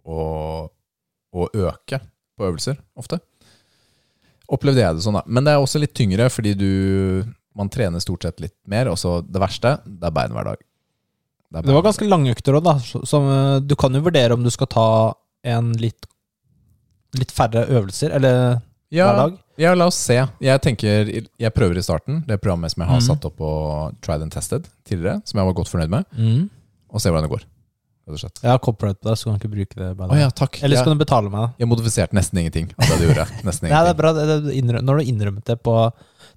[0.06, 0.20] å,
[1.34, 2.00] å øke
[2.38, 3.20] på øvelser, ofte.
[4.54, 5.26] Opplevde jeg det sånn, da.
[5.26, 6.72] Men det er også litt tyngre, fordi du
[7.58, 8.92] man trener stort sett litt mer.
[8.92, 10.64] Og så det verste, det er bein hver dag.
[11.56, 12.74] Er Det var ganske lange økter òg, da.
[12.80, 16.06] så- Som, eh, du kan jo vurdere om du skal ta en litt,
[17.18, 19.38] litt færre øvelser, eller ja, hver dag.
[19.58, 20.28] Ja, la oss se.
[20.40, 21.08] Jeg tenker,
[21.40, 23.08] jeg prøver i starten det programmet som jeg har mm.
[23.08, 26.50] satt opp og Tried and Tested tidligere, som jeg var godt fornøyd med,
[26.92, 27.46] og se hvordan det går.
[28.08, 29.98] Jeg har copyright på det, så kan du ikke bruke det.
[29.98, 30.16] Bare.
[30.16, 30.62] Å ja, takk.
[30.64, 31.42] Eller så kan du betale meg.
[31.42, 31.54] da.
[31.60, 33.26] jeg modifiserte nesten ingenting av det du gjorde.
[33.48, 35.74] Nesten Nei, det er bra det, det, Når du innrømmet det på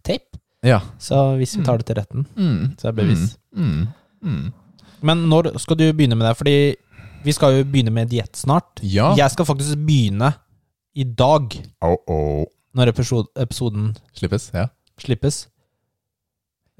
[0.02, 0.80] tape, Ja.
[0.98, 2.74] så hvis vi tar det til retten, Mm.
[2.76, 3.36] så er det bevis.
[3.54, 3.86] Mm.
[4.24, 4.52] Mm.
[5.06, 6.36] Men når skal du begynne med det?
[6.38, 6.56] Fordi
[7.24, 8.80] vi skal jo begynne med diett snart.
[8.82, 9.12] Ja.
[9.18, 10.32] Jeg skal faktisk begynne
[10.96, 11.54] i dag,
[11.86, 12.44] Oh, oh.
[12.74, 14.50] når episode, episoden Slippes.
[14.54, 14.66] Ja.
[14.98, 15.46] slippes.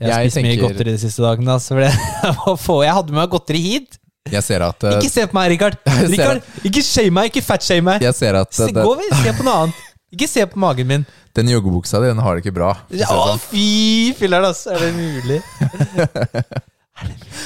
[0.00, 1.52] Jeg har spist mye godteri de siste dagene.
[1.52, 4.00] Altså, det, jeg, hadde med meg godteri hit.
[4.30, 4.96] Jeg ser at uh...
[4.96, 5.76] Ikke se på meg, Rikard!
[6.12, 6.50] Richard at...
[6.64, 8.04] Ikke shame meg, ikke fatshame meg!
[8.04, 9.86] Jeg ser at Se, gå og se på noe annet.
[10.10, 11.06] Ikke se på magen min.
[11.36, 12.72] den joggebuksa di, den har det ikke bra.
[12.90, 13.42] Ja, det sånn.
[13.44, 13.68] fy
[14.18, 14.74] filler'n, altså!
[14.74, 15.40] Er det mulig?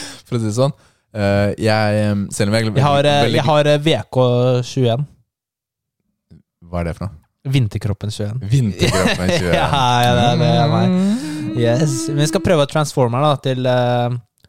[0.35, 0.75] For å si det sånn.
[1.15, 5.07] Eh, jeg, eh, selv om jeg, Jeg har, eh, veldig- jeg har eh, VK21.
[6.65, 7.21] Hva er det for noe?
[7.45, 8.41] Vinterkroppen 21.
[8.51, 9.69] Vinterkroppen 21 Ja,
[10.03, 11.59] ja, det er det meg.
[11.61, 12.09] Yes.
[12.09, 13.69] Vi skal prøve å transforme da, til,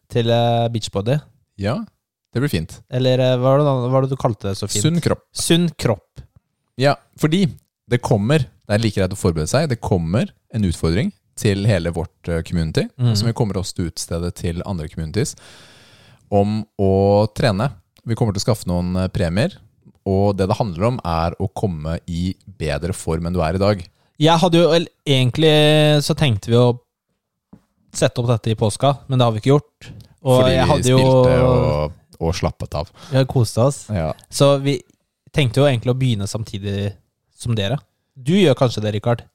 [0.09, 0.31] til
[0.71, 1.19] beachbody.
[1.59, 1.75] Ja,
[2.33, 2.79] det blir fint.
[2.89, 4.87] Eller hva var det, hva var det du kalte det så fint?
[4.87, 5.25] Sunn kropp.
[5.35, 6.23] Sunn kropp.
[6.79, 7.43] Ja, fordi
[7.91, 11.91] det kommer, det er like greit å forberede seg, det kommer en utfordring til hele
[11.91, 13.13] vårt community, mm.
[13.19, 15.35] som vi kommer også til å utstede til andre communities,
[16.35, 16.93] om å
[17.35, 17.69] trene.
[18.05, 19.55] Vi kommer til å skaffe noen eh, premier,
[20.05, 23.61] og det det handler om er å komme i bedre form enn du er i
[23.61, 23.85] dag.
[24.21, 24.75] Jeg hadde jo
[25.05, 25.55] Egentlig
[26.05, 26.75] så tenkte vi å
[27.95, 29.89] sette opp dette i påska, men det har vi ikke gjort.
[30.25, 32.91] Og fordi jeg vi spilte jo og, og slappet av.
[33.11, 33.83] Vi har kost oss.
[33.93, 34.09] Ja.
[34.33, 34.79] Så vi
[35.35, 36.89] tenkte jo egentlig å begynne samtidig
[37.35, 37.77] som dere.
[38.15, 39.25] Du gjør kanskje det, Rikard.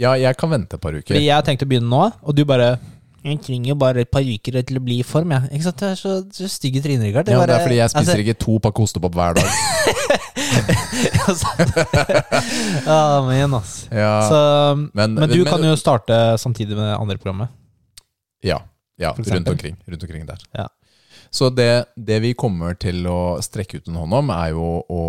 [0.00, 1.12] ja, jeg kan vente et par uker.
[1.12, 2.74] Fordi jeg tenkt å begynne nå, og du bare
[3.20, 5.50] Jeg trenger jo bare et par uker til å bli i form, jeg.
[5.52, 5.82] Ikke sant?
[5.82, 7.28] Du er så, så stygg i trynet, Rikard.
[7.28, 9.48] Ja, det er fordi jeg spiser altså- ikke to pakker ostepop hver dag.
[12.84, 13.88] Ja, men ass.
[13.90, 14.40] Ja, Så,
[14.92, 17.52] men, men du kan jo starte samtidig med det andre programmet.
[18.44, 18.60] Ja,
[19.00, 20.42] ja rundt omkring, rundt omkring der.
[20.56, 20.68] Ja.
[21.30, 25.04] Så det, det vi kommer til å strekke ut en hånd om, er jo å,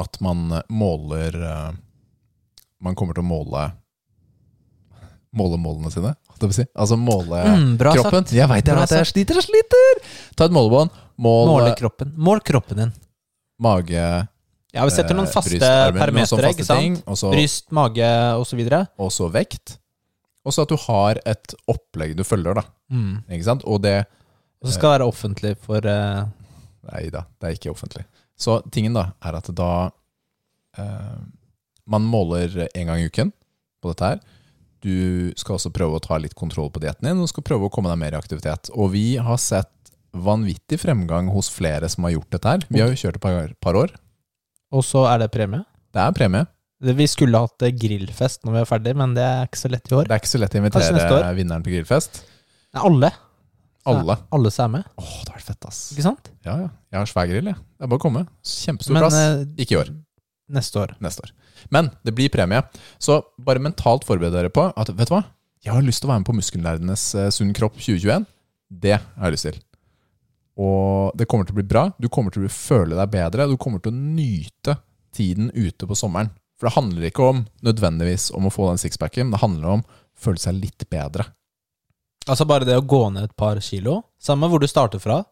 [0.00, 1.70] at man måler eh,
[2.80, 3.66] Man kommer til å måle
[5.36, 6.64] Måle målene sine, jeg si.
[6.74, 8.24] Altså måle Mm, bra kroppen.
[8.24, 8.32] sagt.
[8.34, 10.00] Jeg veit Bra at jeg sliter og sliter!
[10.36, 10.90] Ta et målebånd.
[11.22, 12.12] Mål Måle eh, kroppen.
[12.16, 12.92] Mål kroppen din.
[13.60, 14.28] mage,
[14.72, 16.80] Ja, vi setter noen eh, faste parametere, faste ikke sant?
[16.80, 18.08] ting, Og så, Bryst, mage
[18.40, 18.60] osv.
[18.98, 19.76] og så vekt.
[20.46, 22.62] Og så at du har et opplegg du følger, da.
[22.90, 23.22] Mm.
[23.30, 23.62] Ikke sant?
[23.66, 24.06] Og det
[24.62, 26.24] Og så skal det være offentlig for uh...
[26.90, 28.04] Nei da, det er ikke offentlig.
[28.40, 29.90] Så tingen da, er at da
[30.78, 31.18] uh,
[31.86, 33.32] Man måler en gang i uken
[33.82, 34.20] på dette her.
[34.80, 37.72] Du skal også prøve å ta litt kontroll på dietten din, og skal prøve å
[37.72, 38.70] komme deg mer i aktivitet.
[38.72, 39.68] Og vi har sett
[40.16, 42.64] vanvittig fremgang hos flere som har gjort dette her.
[42.72, 43.92] Vi har jo kjørt et par, par år.
[44.74, 45.62] Og så er det premie.
[45.94, 46.46] Det er premie.
[46.80, 49.90] Vi skulle hatt eh, grillfest når vi er ferdig, men det er ikke så lett
[49.90, 50.06] i år.
[50.08, 52.22] Det er ikke så lett å invitere vinneren på grillfest.
[52.72, 53.10] Nei, alle.
[53.90, 54.16] Alle.
[54.32, 54.88] Alle som er med.
[55.00, 55.80] Åh, det hadde vært fett, ass.
[55.92, 56.30] Ikke sant?
[56.46, 56.70] Ja, ja.
[56.92, 57.58] Jeg har svær grill, jeg.
[57.76, 58.22] Det er bare å komme.
[58.46, 59.18] Kjempestor Men plass.
[59.20, 59.92] eh, Ikke i år.
[60.56, 60.94] neste år.
[61.04, 61.34] Neste år.
[61.74, 62.62] Men det blir premie.
[62.98, 65.24] Så bare mentalt forbered dere på at vet du hva?
[65.64, 68.26] Jeg har lyst til å være med på Muskellærernes eh, Sunn kropp 2021.
[68.70, 69.58] Det har jeg lyst til.
[70.60, 71.86] Og det kommer til å bli bra.
[72.00, 73.48] Du kommer til å føle deg bedre.
[73.48, 74.76] Du kommer til å nyte
[75.16, 76.32] tiden ute på sommeren.
[76.58, 79.32] For det handler ikke om nødvendigvis om å få den sixpacken.
[79.32, 81.28] Det handler om å føle seg litt bedre.
[82.28, 85.22] Altså bare det å gå ned et par kilo, samme hvor du starter fra,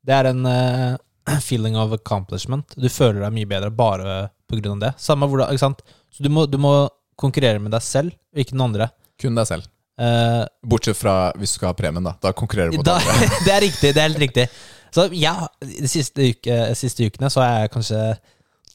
[0.00, 0.96] det er en uh,
[1.44, 2.72] feeling of accomplishment.
[2.76, 4.16] Du føler deg mye bedre bare
[4.52, 4.92] av det.
[5.00, 5.82] Samme hvordan, ikke sant?
[6.14, 6.88] Så du må, du må
[7.18, 8.88] konkurrere med deg selv, og ikke den andre.
[9.20, 9.68] Kun deg selv.
[9.98, 12.14] Eh, Bortsett fra hvis du skal ha premien, da.
[12.22, 13.28] Da konkurrerer du mot da, andre.
[13.46, 13.92] det er riktig.
[13.94, 14.46] Det er helt riktig.
[14.94, 17.98] Så ja, de siste, uke, siste ukene så har jeg kanskje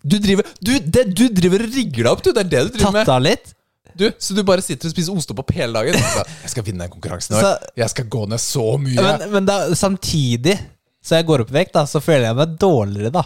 [0.06, 2.30] Du driver, du, det, du driver og rigger deg opp, du!
[2.36, 3.08] Det er det du driver med.
[3.08, 3.54] tatt av litt.
[3.98, 5.98] Du, Så du bare sitter og spiser ostepop hele dagen?
[5.98, 7.38] Jeg skal vinne den konkurransen.
[7.38, 8.98] Så, Jeg skal gå ned så mye.
[9.02, 10.58] men men da, samtidig
[11.04, 13.26] så jeg går opp i vekt, da, så føler jeg meg dårligere, da.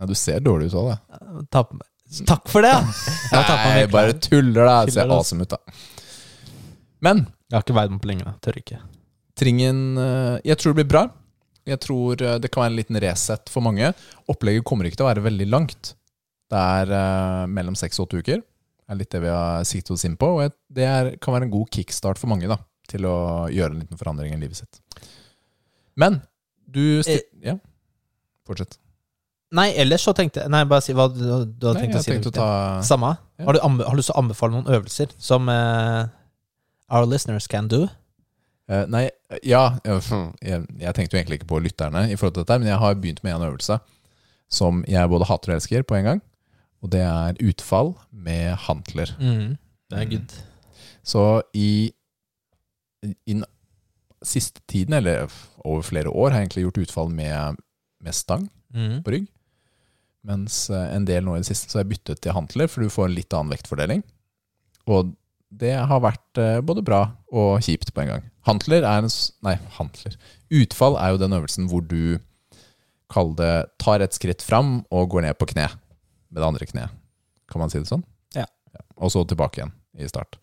[0.00, 1.42] Ja, du ser dårlig ut òg, da.
[1.54, 1.64] Ta.
[2.28, 2.72] Takk for det!
[3.32, 4.76] Meg Nei, bare tuller, da.
[4.92, 5.58] Ser awesome ut, da.
[7.04, 8.24] Men Jeg har ikke veid meg på lenge.
[8.26, 8.34] da.
[8.44, 8.78] Tør ikke.
[9.38, 11.04] Tringen eh, Jeg tror det blir bra.
[11.68, 13.92] Jeg tror eh, det kan være en liten reset for mange.
[14.30, 15.94] Opplegget kommer ikke til å være veldig langt.
[16.52, 18.42] Det er eh, mellom seks og åtte uker.
[18.84, 20.28] Det er litt det vi har siktet oss inn på.
[20.38, 22.58] Og det er, kan være en god kickstart for mange da
[22.90, 23.14] til å
[23.48, 24.80] gjøre en liten forandring i livet sitt.
[25.96, 26.20] Men
[26.68, 27.54] du Eh, Ja,
[28.44, 28.76] fortsett.
[29.54, 32.02] Nei, ellers så tenkte jeg Nei, bare si hva du, du hadde Nei, tenkt å
[32.02, 32.10] si.
[32.10, 32.46] tenkte å ta
[32.86, 33.12] Samme.
[33.38, 33.44] Ja.
[33.46, 36.06] Har, du har du lyst til å anbefale noen øvelser som uh,
[36.90, 37.84] our listeners can do?
[38.70, 39.04] Uh, nei,
[39.44, 40.06] ja eh,
[40.40, 42.94] jeg, jeg tenkte jo egentlig ikke på lytterne, i forhold til dette, men jeg har
[42.96, 43.76] begynt med en øvelse
[44.54, 46.22] som jeg både hater og elsker på en gang.
[46.84, 49.12] Og det er utfall med hantler.
[49.20, 49.54] Mm.
[49.90, 50.34] Det er good.
[51.04, 51.22] Så
[51.56, 51.92] i,
[53.04, 53.44] i den
[54.24, 55.28] siste tiden, eller
[55.64, 57.62] over flere år, har jeg egentlig gjort utfall med,
[58.04, 59.04] med stang Mm.
[59.06, 59.26] på rygg.
[60.24, 62.84] Mens eh, en del nå i det siste så har jeg byttet til hantler, for
[62.84, 64.04] du får en litt annen vektfordeling.
[64.90, 65.12] Og
[65.54, 67.02] det har vært eh, både bra
[67.34, 68.24] og kjipt på en gang.
[68.48, 69.12] Hantler er en
[69.46, 70.16] Nei, hantler.
[70.52, 72.18] Utfall er jo den øvelsen hvor du
[73.12, 77.00] kall det tar et skritt fram og går ned på kne med det andre kneet.
[77.50, 78.04] Kan man si det sånn?
[78.34, 78.48] Ja.
[78.96, 80.40] Og så tilbake igjen i start.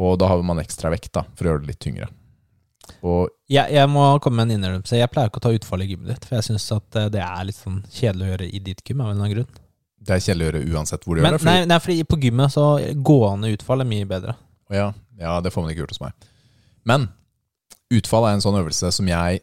[0.00, 2.10] Og da har man ekstra vekt da, for å gjøre det litt tyngre.
[3.02, 4.98] Og Jeg, jeg må komme med en innrømmelse.
[4.98, 7.22] Jeg pleier ikke å ta utfall i gymmet ditt, for jeg syns at eh, det
[7.24, 9.00] er litt sånn kjedelig å gjøre i ditt gym.
[9.00, 9.60] av en eller annen grunn.
[10.00, 11.40] det er kjedelig å gjøre uansett hvor du Men gjør det.
[11.44, 12.66] fordi- nei, nei, fordi på gymmet så
[13.04, 14.34] gående utfall er mye bedre.
[14.70, 16.12] Ja, ja, det får man ikke gjort hos meg.
[16.84, 17.08] Men
[17.90, 19.40] utfall er en sånn øvelse som jeg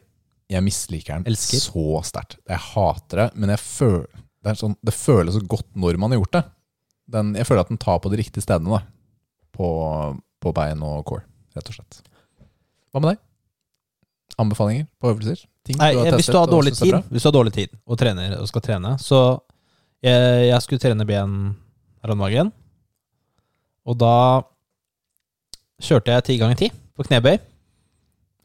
[0.50, 1.60] Jeg misliker den Elsker.
[1.60, 2.38] så sterkt.
[2.48, 4.06] Jeg hater det, men føl,
[4.42, 6.44] det, sånn, det føles så godt når man har gjort det.
[7.10, 8.78] Den, jeg føler at den tar på de riktige stedene.
[8.78, 8.80] da
[9.52, 11.22] På, på bein og core,
[11.54, 12.00] rett og slett.
[12.94, 13.18] Hva med deg?
[14.38, 15.40] Anbefalinger på øvelser?
[15.66, 17.52] Ting Nei, du har eh, hvis testet du har dårlig tid, hvis du har dårlig
[17.56, 19.18] tid og trener og skal trene, så
[20.04, 21.34] jeg, jeg skulle trene ben
[22.04, 22.52] her om dagen,
[23.88, 24.12] og da
[25.82, 26.68] kjørte jeg ti ganger ti
[26.98, 27.36] på knebøy.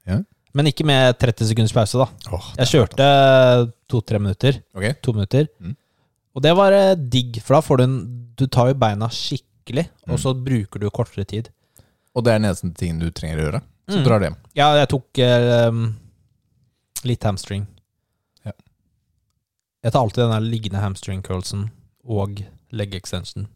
[0.09, 0.19] Ja.
[0.53, 2.33] Men ikke med 30 sekunders pause, da.
[2.35, 3.07] Oh, Jeg kjørte
[3.89, 4.59] to-tre minutter.
[4.77, 4.93] Okay.
[5.01, 5.47] To minutter.
[5.61, 5.73] Mm.
[6.33, 7.97] Og det var eh, digg, for da får du en
[8.37, 10.11] Du tar jo beina skikkelig, Mm.
[10.13, 11.45] og så bruker du kortere tid.
[12.13, 13.61] Og det er den eneste tingen du trenger å gjøre.
[13.89, 14.03] Så Mm.
[14.05, 14.35] drar du hjem.
[14.55, 15.95] Ja, jeg tok eh, um,
[17.03, 17.65] litt hamstring.
[18.45, 18.53] Ja.
[19.83, 21.65] Jeg tar alltid den liggende hamstring curlsen
[22.07, 22.39] og
[22.71, 23.47] leg extension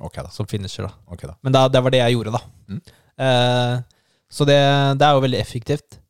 [0.00, 0.30] okay, da.
[0.34, 0.92] som finisher, da.
[1.14, 1.36] Okay, da.
[1.42, 2.40] Men da, det var det jeg gjorde, da.
[2.68, 2.80] Mm.
[3.16, 3.82] Uh,
[4.28, 4.58] så det,
[4.98, 6.00] det er jo veldig effektivt.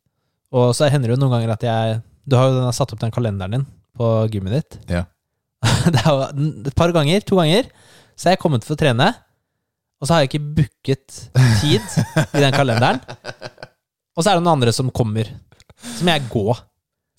[0.57, 3.11] Og så hender det jo noen ganger at jeg Du har jo satt opp den
[3.13, 3.65] kalenderen din
[3.97, 4.79] på gymmet ditt.
[4.89, 5.05] Ja.
[5.93, 6.25] det er jo
[6.67, 7.69] et par ganger, to ganger,
[8.17, 9.07] så har jeg kommet for å trene,
[9.97, 11.15] og så har jeg ikke booket
[11.61, 11.81] tid
[12.33, 12.99] i den kalenderen.
[14.17, 15.29] Og så er det noen andre som kommer.
[15.99, 16.47] Som jeg gå.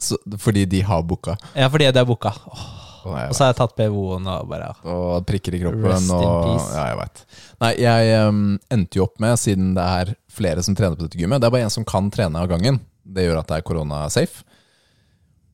[0.03, 1.37] Så, fordi de har booka.
[1.59, 2.33] Ja, fordi de har booka.
[2.51, 2.67] Åh,
[3.07, 5.87] Og Og så har jeg tatt PVO-en og bare og prikker i kroppen.
[5.87, 6.67] Rest in og, peace.
[6.75, 7.23] Ja, jeg vet.
[7.63, 8.41] Nei, jeg um,
[8.75, 11.55] endte jo opp med, siden det er flere som trener på dette gymmet Det er
[11.55, 12.81] bare en som kan trene av gangen.
[13.03, 14.43] Det gjør at det er korona-safe.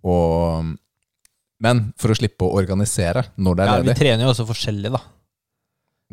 [0.04, 0.72] Og
[1.64, 4.90] Men for å slippe å organisere når det er Ja, vi trener jo også forskjellig,
[4.96, 5.00] da.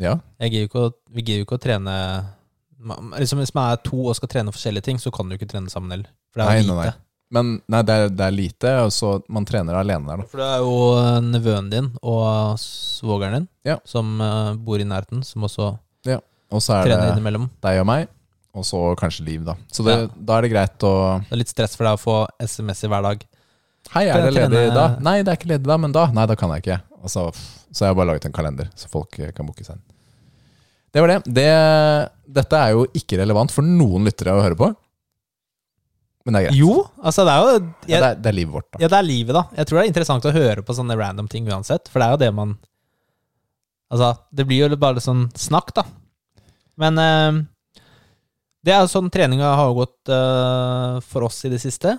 [0.02, 1.96] Ja, Jeg gir jo ikke å, vi gidder jo ikke å trene
[3.20, 5.70] liksom Hvis man er to og skal trene forskjellige ting, så kan du ikke trene
[5.70, 6.10] sammen heller.
[6.34, 6.76] For det er Nei, lite.
[6.76, 6.94] nei, nei.
[7.32, 10.26] Men nei, det er, det er lite, og så man trener alene der, da.
[10.28, 13.78] For det er jo eh, nevøen din og svogeren din Ja.
[13.88, 15.70] som eh, bor i nærheten, som også
[16.52, 17.46] Og så er trener innimellom.
[17.64, 18.10] deg og meg,
[18.54, 19.54] og så kanskje Liv, da.
[19.72, 20.08] Så det, Ja.
[20.20, 22.88] da er det greit å Det er litt stress for deg å få SMS i
[22.92, 23.24] hver dag.
[23.94, 25.00] Hei, er det ledig trene- da?
[25.00, 26.08] Nei, det er ikke ledig da, men da?
[26.12, 26.82] Nei, da kan jeg ikke.
[27.02, 27.24] Og så,
[27.72, 29.84] så har bare laget en kalender, så folk eh, kan booke seg inn.
[30.92, 31.20] Det var det.
[31.32, 31.52] det.
[32.40, 34.72] Dette er jo ikke relevant for noen lyttere å høre på.
[36.26, 36.60] Men det er greit.
[36.60, 38.82] Jo, altså det er jo Ja, det, er, det er livet vårt, da.
[38.84, 39.46] Ja, det er livet, da.
[39.58, 42.16] Jeg tror det er interessant å høre på sånne random ting uansett, for det er
[42.18, 42.60] jo det man
[43.92, 45.84] Altså, det blir jo bare sånn snakk, da.
[46.80, 47.40] Men eh,
[48.64, 51.98] det er jo sånn treninga har gått eh, for oss i det siste.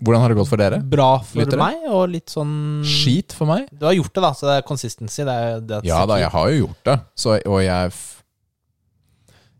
[0.00, 0.78] Hvordan har det gått for dere?
[0.84, 1.62] Bra for Lyttere?
[1.62, 3.68] meg, og litt sånn Skit for meg.
[3.72, 5.24] Du har gjort det, da, så det er consistency.
[5.24, 6.96] Det er, det er Ja da, jeg har jo gjort det.
[7.16, 7.92] Så, og jeg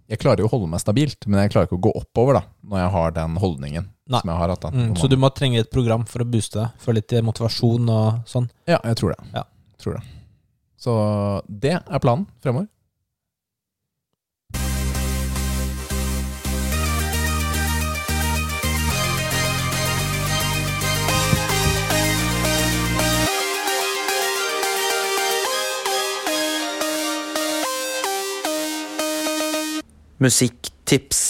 [0.06, 2.42] Jeg klarer jo å holde meg stabilt, men jeg klarer ikke å gå oppover da
[2.68, 4.20] når jeg har den holdningen Nei.
[4.20, 4.60] som jeg har hatt.
[4.62, 6.76] da Mm, så du må trenge et program for å booste deg?
[6.78, 8.46] For litt motivasjon og sånn?
[8.70, 9.24] Ja, jeg tror det.
[9.34, 9.42] Ja.
[9.82, 10.04] Tror det.
[10.78, 10.94] Så
[11.48, 12.68] det er planen fremover.
[30.22, 31.22] Musikktips.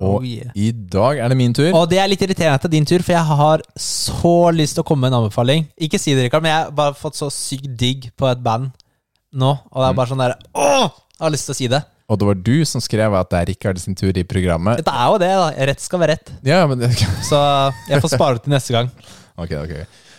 [0.00, 0.48] Og Oh, yeah.
[0.56, 1.68] i dag er det min tur.
[1.76, 4.78] Og det er litt irriterende at det er din tur, for jeg har så lyst
[4.78, 5.66] til å komme med en anbefaling.
[5.76, 8.70] Ikke si det, Rikard, men jeg har bare fått så sykt digg på et band
[9.36, 9.50] nå.
[9.68, 10.86] Og det er bare sånn der Åh!
[11.20, 11.82] Jeg har lyst til å si det.
[12.10, 14.80] Og det var du som skrev at det er Rikard sin tur i programmet.
[14.80, 15.50] Dette er jo det, da.
[15.68, 16.32] Rett skal være rett.
[16.48, 16.88] Ja, men det,
[17.28, 17.38] Så
[17.90, 18.88] jeg får spare det til neste gang.
[19.40, 19.70] Ok, ok.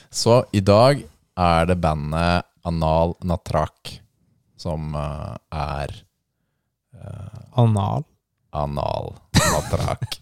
[0.10, 1.02] Så i dag
[1.38, 3.92] er det bandet Anal Natrak
[4.58, 5.94] som eh, er
[7.60, 8.06] Anal.
[8.52, 9.14] Anal
[9.52, 10.20] Natrak.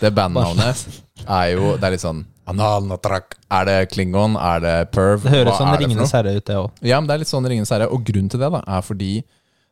[0.00, 0.80] Det bandnavnet
[1.26, 3.36] er jo Det er litt sånn Anal Natrak.
[3.52, 4.38] Er det Klingon?
[4.40, 5.26] Er det Perv?
[5.26, 6.70] Det høres sånn Ringenes herre ut, det òg.
[6.80, 7.90] Ja, men det er litt sånn Ringenes herre.
[7.92, 9.10] Og grunnen til det da er fordi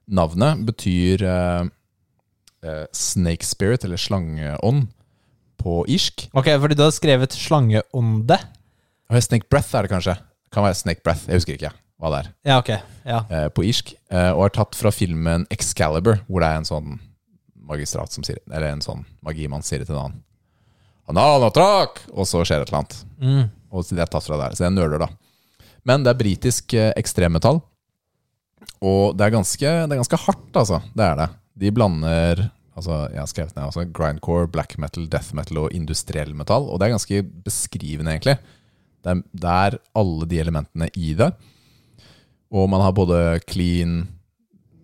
[0.06, 1.64] navnet betyr uh,
[2.66, 4.90] uh, snake spirit, eller slangeånd,
[5.56, 6.28] på irsk.
[6.36, 8.38] Ok, fordi du har skrevet slangeånde.
[9.24, 10.18] Snake breath er det kanskje.
[10.52, 11.24] Kan være snake breath.
[11.30, 12.30] Jeg husker ikke hva det er.
[12.44, 12.70] Ja, ok.
[13.06, 13.20] Ja.
[13.30, 16.96] eh, på irsk, eh, og er tatt fra filmen Excalibur, hvor det er en sånn
[17.66, 20.20] magistrat som sier Eller en sånn magimann sier det til en annen.
[21.10, 22.02] Analatrak!
[22.12, 22.98] Og så skjer det et eller annet.
[23.22, 23.46] Mm.
[23.72, 24.54] Og det er tatt fra der.
[24.58, 25.08] Så er nøler, da.
[25.86, 27.62] Men det er britisk eh, ekstremmetall.
[28.82, 30.80] Og det er, ganske, det er ganske hardt, altså.
[30.94, 31.28] Det er det.
[31.62, 36.34] De blander Altså, jeg har skrevet ned altså, grindcore, black metal, death metal og industriell
[36.36, 36.66] metall.
[36.68, 38.34] Og det er ganske beskrivende, egentlig.
[39.00, 41.30] Det er, det er alle de elementene i det.
[42.54, 44.08] Og man har både clean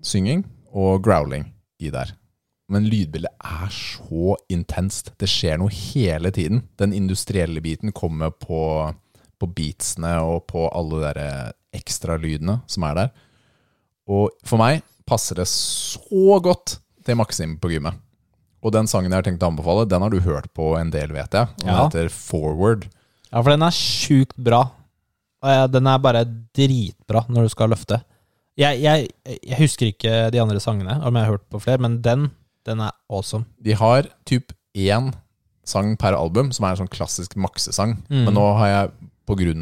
[0.03, 0.43] synging
[0.75, 1.47] og growling
[1.83, 2.13] i der.
[2.73, 5.13] Men lydbildet er så intenst.
[5.21, 6.63] Det skjer noe hele tiden.
[6.81, 8.93] Den industrielle biten kommer på,
[9.39, 13.13] på beatsene og på alle de der ekstralydene som er der.
[14.11, 17.99] Og for meg passer det så godt til Maxim på gymmet.
[18.63, 21.11] Og den sangen jeg har tenkt å anbefale, den har du hørt på en del,
[21.15, 21.49] vet jeg.
[21.65, 21.85] Den Ja.
[21.89, 22.87] heter Forward.
[23.33, 24.71] ja, for den er sjukt bra.
[25.43, 26.25] Og Den er bare
[26.55, 28.01] dritbra når du skal løfte.
[28.61, 29.09] Jeg, jeg,
[29.41, 32.29] jeg husker ikke de andre sangene, om jeg har hørt på flere, men den,
[32.69, 33.49] den er awesome.
[33.65, 35.11] De har typ én
[35.65, 37.97] sang per album, som er en sånn klassisk maksesang.
[38.11, 38.27] Mm.
[38.27, 38.93] Men nå har jeg,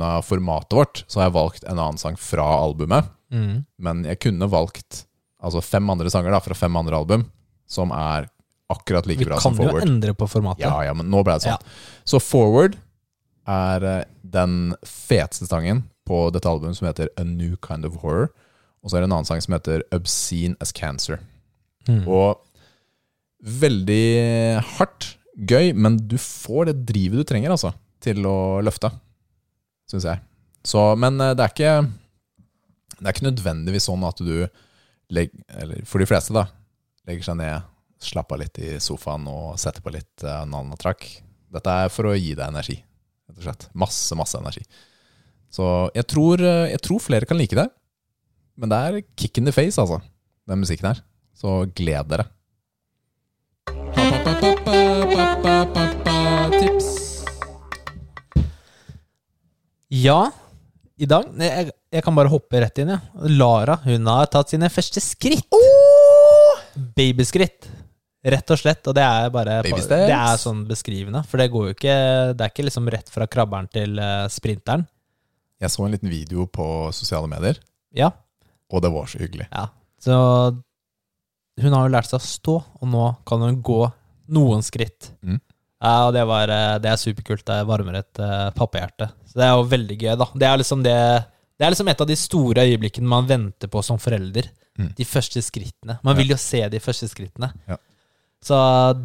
[0.02, 3.06] av formatet vårt, så har jeg valgt en annen sang fra albumet.
[3.30, 3.62] Mm.
[3.78, 5.04] Men jeg kunne valgt
[5.40, 7.24] altså fem andre sanger da, fra fem andre album,
[7.70, 8.26] som er
[8.70, 10.64] akkurat like Vi bra kan jo endre på formatet.
[10.64, 11.70] Ja, ja, men nå ble det sånn.
[12.06, 12.76] Så Forward
[13.50, 18.30] er eh, den feteste sangen på dette albumet som heter A New Kind of Horror.
[18.80, 21.20] Og så er det en annen sang som heter Obscene as Cancer.
[21.88, 22.06] Mm.
[22.08, 22.40] Og
[23.40, 27.72] veldig hardt, gøy, men du får det drivet du trenger altså,
[28.02, 28.90] til å løfte,
[29.88, 30.22] syns jeg.
[30.66, 31.76] Så, men eh, det er ikke
[33.00, 34.44] Det er ikke nødvendigvis sånn at du
[35.08, 36.44] legg, Eller for de fleste, da.
[37.08, 37.64] Legger seg ned,
[38.00, 41.06] slapper av litt i sofaen og setter på litt uh, nanotrakk.
[41.50, 42.76] Dette er for å gi deg energi,
[43.30, 43.68] rett og slett.
[43.78, 44.64] Masse, masse energi.
[45.50, 45.64] Så
[45.96, 47.68] jeg tror, eh, jeg tror flere kan like det.
[48.60, 50.00] Men det er kick in the face, altså,
[50.46, 51.00] den musikken her.
[51.34, 52.28] Så gled dere.
[56.60, 56.90] Tips.
[59.90, 60.30] Ja,
[61.00, 63.00] i dag jeg, jeg kan bare hoppe rett inn, ja.
[63.32, 65.48] Lara hun har tatt sine første skritt.
[66.96, 67.66] Babyskritt.
[68.20, 68.84] Rett og slett.
[68.90, 71.22] Og det er bare Det er sånn beskrivende.
[71.28, 71.98] For det går jo ikke
[72.36, 74.86] Det er ikke liksom rett fra krabberen til eh, sprinteren.
[75.60, 76.64] Jeg så en liten video på
[76.96, 77.58] sosiale medier,
[77.92, 78.10] Ja.
[78.72, 79.46] og det var så hyggelig.
[79.52, 79.66] ja.
[80.00, 80.14] Så
[81.60, 83.92] hun har jo lært seg å stå, og nå kan hun gå
[84.32, 85.10] noen skritt.
[85.20, 85.40] Mm.
[85.82, 87.44] Ja, og det, var, eh, det er superkult.
[87.44, 89.10] Det varmer et uh, pappahjerte.
[89.28, 90.26] Så det er jo veldig gøy, da.
[90.32, 90.96] Det er liksom det
[91.60, 94.46] det er liksom et av de store øyeblikkene man venter på som forelder.
[94.80, 94.94] Mm.
[94.96, 95.98] De første skrittene.
[96.02, 97.50] Man vil jo se de første skrittene.
[97.68, 97.76] Ja.
[98.44, 98.56] Så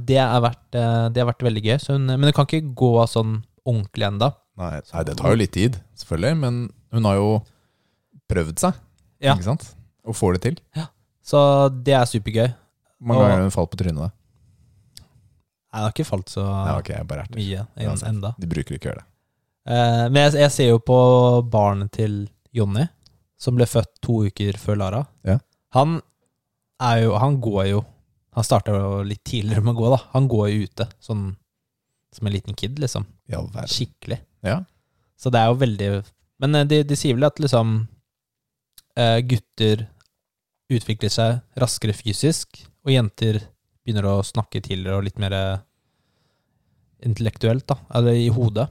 [0.08, 1.78] det har vært, det har vært veldig gøy.
[1.84, 4.30] Så hun, men hun kan ikke gå sånn ordentlig ennå.
[4.62, 6.60] Nei, nei, det tar jo litt tid, selvfølgelig, men
[6.96, 7.32] hun har jo
[8.32, 8.78] prøvd seg,
[9.22, 9.34] Ja.
[9.36, 9.66] ikke sant?
[10.08, 10.60] Og får det til.
[10.78, 10.86] Ja.
[11.26, 11.42] Så
[11.84, 12.54] det er supergøy.
[13.02, 14.00] Hvor mange ganger har hun falt på trynet?
[14.06, 14.12] da?
[15.74, 17.36] Nei, det har ikke falt så nei, okay, bare erter.
[17.42, 18.32] mye en, enda.
[18.40, 19.08] De bruker ikke gjøre det.
[19.68, 20.98] Eh, men jeg, jeg ser jo på
[21.52, 22.22] barnet til
[22.56, 22.86] Jonny,
[23.42, 25.02] som ble født to uker før Lara.
[25.28, 25.40] Ja.
[25.76, 25.98] Han
[26.80, 27.82] er jo Han går jo
[28.36, 28.76] Han starta
[29.08, 30.00] litt tidligere med å gå, da.
[30.14, 31.26] Han går jo ute, sånn
[32.16, 33.06] som en liten kid, liksom.
[33.32, 33.42] Ja.
[33.68, 34.20] Skikkelig.
[34.46, 34.62] Ja.
[35.20, 35.90] Så det er jo veldig
[36.44, 37.88] Men eh, de, de sier vel at liksom
[39.00, 39.86] eh, gutter
[40.72, 43.40] utvikler seg raskere fysisk, og jenter
[43.86, 45.64] begynner å snakke tidligere og litt mer eh,
[47.06, 47.78] intellektuelt, da.
[47.96, 48.68] Eller i hodet.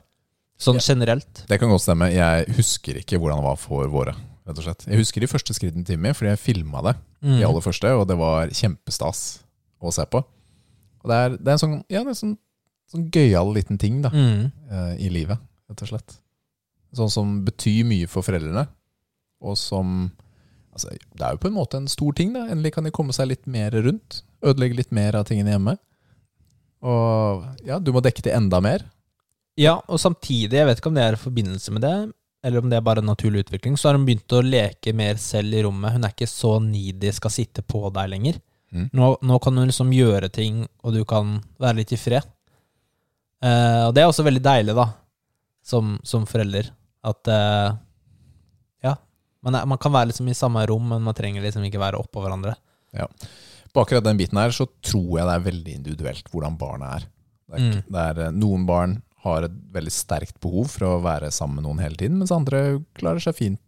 [0.61, 0.85] Sånn Ja.
[0.95, 1.45] generelt.
[1.49, 2.13] Det kan godt stemme.
[2.13, 4.15] Jeg husker ikke hvordan det var for våre.
[4.47, 4.85] rett og slett.
[4.87, 6.97] Jeg husker de første skrittene til Timmy, fordi jeg filma det.
[7.25, 7.39] Mm.
[7.39, 9.41] de aller første, og det var kjempestas
[9.91, 10.21] å se på.
[11.05, 12.37] Og det er, det er en sånn, ja, det er sånn,
[12.93, 14.53] sånn gøyal liten ting da, Mm.
[14.71, 16.17] eh, i livet, rett og slett.
[16.95, 18.69] Sånn som betyr mye for foreldrene,
[19.43, 20.13] og som
[20.73, 22.33] altså, Det er jo på en måte en stor ting.
[22.33, 24.23] da, Endelig kan de komme seg litt mer rundt.
[24.43, 25.79] Ødelegge litt mer av tingene hjemme.
[26.85, 28.85] Og ja, du må dekke til enda mer.
[29.57, 31.95] Ja, og samtidig, jeg vet ikke om det er i forbindelse med det,
[32.45, 35.55] eller om det er bare naturlig utvikling, så har hun begynt å leke mer selv
[35.55, 35.95] i rommet.
[35.95, 38.41] Hun er ikke så needy, skal sitte på deg lenger.
[38.75, 38.89] Mm.
[38.99, 42.27] Nå, nå kan du liksom gjøre ting, og du kan være litt i fred.
[43.45, 44.89] Eh, og det er også veldig deilig, da,
[45.65, 46.71] som, som forelder,
[47.05, 47.73] at eh,
[48.87, 48.95] Ja,
[49.45, 52.01] man, er, man kan være liksom i samme rom, men man trenger liksom ikke være
[52.01, 52.57] oppå hverandre.
[52.97, 53.07] Ja.
[53.75, 57.07] På akkurat den biten her så tror jeg det er veldig individuelt hvordan barnet er.
[57.45, 57.81] Det er, Mm.
[57.93, 58.95] det er eh, Noen barn
[59.25, 62.81] har et veldig sterkt behov for å være sammen med noen hele tiden, mens andre
[62.99, 63.61] klarer seg fint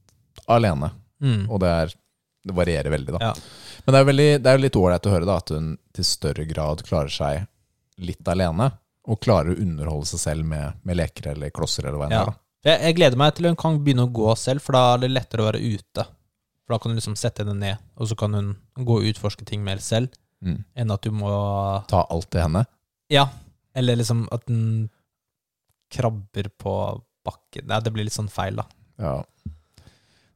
[0.53, 0.91] alene.
[1.23, 1.47] Mm.
[1.49, 1.95] Og det, er,
[2.45, 3.31] det varierer veldig, da.
[3.31, 3.35] Ja.
[3.87, 6.45] Men det er, veldig, det er litt ålreit å høre da, at hun til større
[6.51, 7.45] grad klarer seg
[8.03, 8.73] litt alene,
[9.07, 12.19] og klarer å underholde seg selv med, med leker eller klosser eller hva enn det
[12.19, 12.27] Ja.
[12.33, 12.41] er.
[12.67, 15.13] Jeg, jeg gleder meg til hun kan begynne å gå selv, for da er det
[15.13, 16.03] lettere å være ute.
[16.67, 19.47] For da kan du liksom sette henne ned, og så kan hun gå og utforske
[19.47, 20.11] ting mer selv,
[20.45, 20.65] Mm.
[20.77, 21.31] enn at du må
[21.89, 22.67] Ta alt til henne.
[23.09, 23.29] Ja,
[23.75, 24.91] eller liksom at den
[25.91, 26.75] krabber på
[27.25, 27.67] bakken.
[27.71, 28.67] Nei, det blir litt sånn feil, da.
[29.01, 29.15] Ja.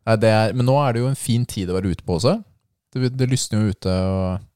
[0.07, 2.17] Nei, det er, men nå er det jo en fin tid å være ute på
[2.17, 2.39] også.
[2.91, 4.47] Det, det lysner jo ute, og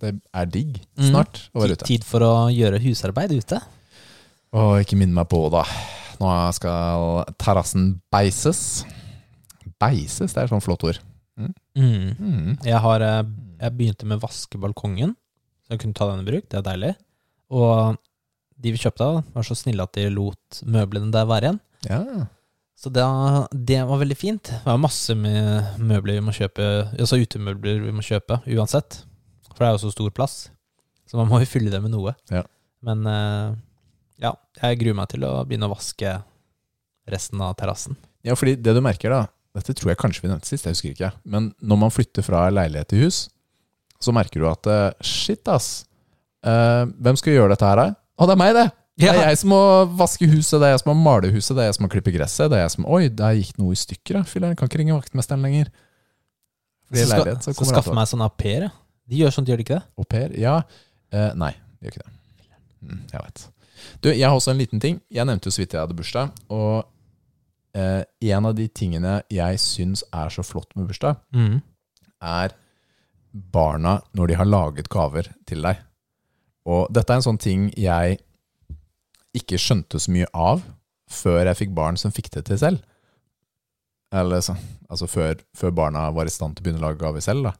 [0.00, 1.88] det er digg snart snart å være ute.
[1.88, 3.60] tid for å gjøre husarbeid ute.
[4.56, 5.64] Og ikke minn meg på, da.
[6.20, 8.84] Nå skal terrassen beises.
[9.80, 11.00] Beises, det er et sånt flott ord.
[11.36, 11.52] Mm.
[11.76, 12.52] Mm.
[12.64, 13.22] Jeg, har, eh,
[13.60, 15.12] jeg begynte med å vaske balkongen,
[15.66, 16.46] så jeg kunne ta den i bruk.
[16.48, 16.94] Det er deilig.
[17.52, 17.98] Og
[18.56, 21.60] de vi kjøpte av, var så snille at de lot møblene der være igjen.
[21.90, 22.00] Ja.
[22.76, 23.04] Så det,
[23.66, 24.50] det var veldig fint.
[24.52, 29.00] Det var masse med møbler vi må kjøpe, altså utemøbler vi må kjøpe uansett.
[29.54, 30.34] For det er jo så stor plass.
[31.08, 32.12] Så man må jo fylle det med noe.
[32.28, 32.42] Ja.
[32.84, 33.54] Men eh,
[34.22, 36.18] ja, jeg gruer meg til å begynne å vaske
[37.08, 37.96] resten av terrassen.
[38.26, 39.22] ja, fordi det du merker da,
[39.56, 42.48] dette tror jeg kanskje vi nevnte sist, jeg husker ikke, men når man flytter fra
[42.50, 43.20] leilighet til hus,
[44.02, 45.86] så merker du at eh, shit ass,
[46.44, 47.86] eh, hvem skal gjøre dette her da?
[47.94, 48.66] Å, det er meg det!
[48.96, 49.60] Det er jeg som må
[49.98, 52.12] vaske huset, det er jeg som må male huset, det er jeg som må klippe
[52.14, 54.22] gresset, det er jeg som Oi, der gikk noe i stykker, da.
[54.30, 55.68] Fyller, kan ikke ringe vaktmesteren lenger.
[56.88, 58.72] Så, skal, leilighet, så, kommer skaffe meg sånn au pair, ja.
[59.06, 59.84] De gjør sånt, gjør de ikke det?
[60.00, 60.32] Au pair?
[60.40, 60.56] Ja.
[61.12, 62.14] Eh, nei, de gjør ikke det.
[62.86, 63.44] Mm, jeg vet.
[64.02, 65.00] Du, jeg har også en liten ting.
[65.12, 66.76] Jeg nevnte jo så vidt jeg hadde bursdag, og
[67.76, 71.60] eh, en av de tingene jeg syns er så flott med bursdag, Mm.
[72.24, 72.56] er
[73.52, 75.84] barna når de har laget gaver til deg.
[76.66, 78.18] Og dette er en sånn ting jeg
[79.38, 80.64] ikke skjønte så mye av
[81.12, 82.82] før jeg fikk barn som fikk det til selv.
[84.14, 84.56] Eller så,
[84.90, 87.48] altså før, før barna var i stand til å begynne å lage gaver selv.
[87.48, 87.54] da.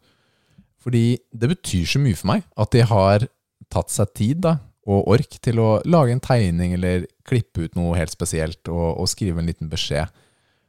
[0.82, 3.26] Fordi det betyr så mye for meg at de har
[3.72, 7.96] tatt seg tid da, og ork til å lage en tegning eller klippe ut noe
[7.98, 10.12] helt spesielt og, og skrive en liten beskjed.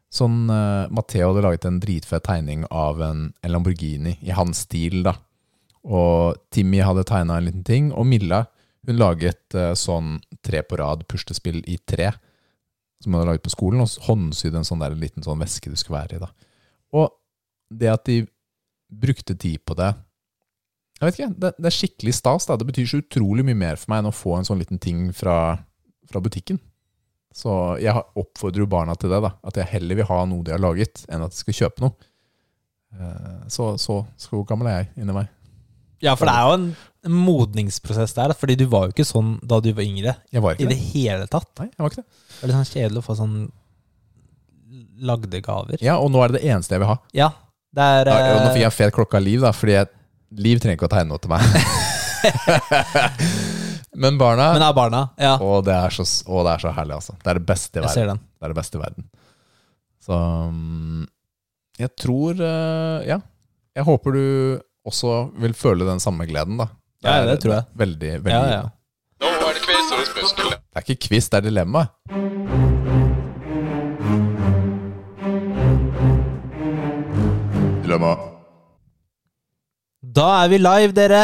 [0.09, 5.03] Sånn uh, Matheo hadde laget en dritfet tegning av en, en Lamborghini i hans stil.
[5.05, 5.13] da.
[5.85, 7.91] Og Timmy hadde tegna en liten ting.
[7.93, 8.47] Og Milla
[8.87, 12.13] hun laget uh, sånn tre på rad puslespill i tre.
[13.03, 15.77] Som hun hadde laget på skolen, og håndsydde en sånn der liten sånn veske du
[15.77, 16.23] skulle være i.
[16.23, 16.31] da.
[16.97, 17.11] Og
[17.69, 18.21] det at de
[18.87, 19.89] brukte tid på det
[20.97, 22.47] Jeg vet ikke, det, det er skikkelig stas.
[22.49, 22.55] da.
[22.57, 25.11] Det betyr så utrolig mye mer for meg enn å få en sånn liten ting
[25.13, 25.59] fra,
[26.09, 26.57] fra butikken.
[27.37, 27.51] Så
[27.83, 29.19] jeg oppfordrer jo barna til det.
[29.21, 31.85] da, At jeg heller vil ha noe de har laget, enn at de skal kjøpe
[31.85, 32.09] noe.
[32.97, 33.99] Eh, Så, så,
[34.47, 35.29] gammel er jeg inni meg.
[36.01, 39.29] Ja, for det er jo en en modningsprosess der, fordi du var jo ikke sånn
[39.45, 40.13] da du var yngre.
[40.33, 40.87] Jeg var I ikke det det.
[40.93, 41.49] hele tatt.
[41.61, 42.09] Nei, jeg var ikke det.
[42.27, 43.35] Det er litt sånn kjedelig å få sånn
[45.07, 45.77] lagde gaver.
[45.85, 46.97] Ja, Og nå er det det eneste jeg vil ha.
[47.15, 47.29] Ja,
[47.77, 49.73] det er Ja, og nå eh, fikk jeg en fet klokke av Liv, da, fordi
[49.77, 49.87] jeg,
[50.43, 51.41] Liv trenger ikke å tegne noe til meg.
[53.97, 54.99] Men barna Men er barna.
[55.17, 57.15] Ja, Å, det er så, å, det er så herlig, altså.
[57.23, 57.89] Det er det beste i verden.
[57.89, 58.19] jeg ser den.
[58.37, 59.07] Det er det beste i verden.
[60.07, 60.17] Så
[60.53, 61.05] mm,
[61.81, 63.19] jeg tror eh, Ja.
[63.77, 64.21] Jeg håper du
[64.89, 66.65] også vil føle den samme gleden, da.
[67.03, 67.63] Ja, er- det tror jeg.
[67.63, 68.69] er Veldig, veldig Ja, ja.
[69.67, 70.51] quiz det muskelen.
[70.51, 71.87] Det er ikke quiz, det er dilemma.
[77.83, 78.13] Dilemma.
[80.17, 81.21] Da er vi live, dere.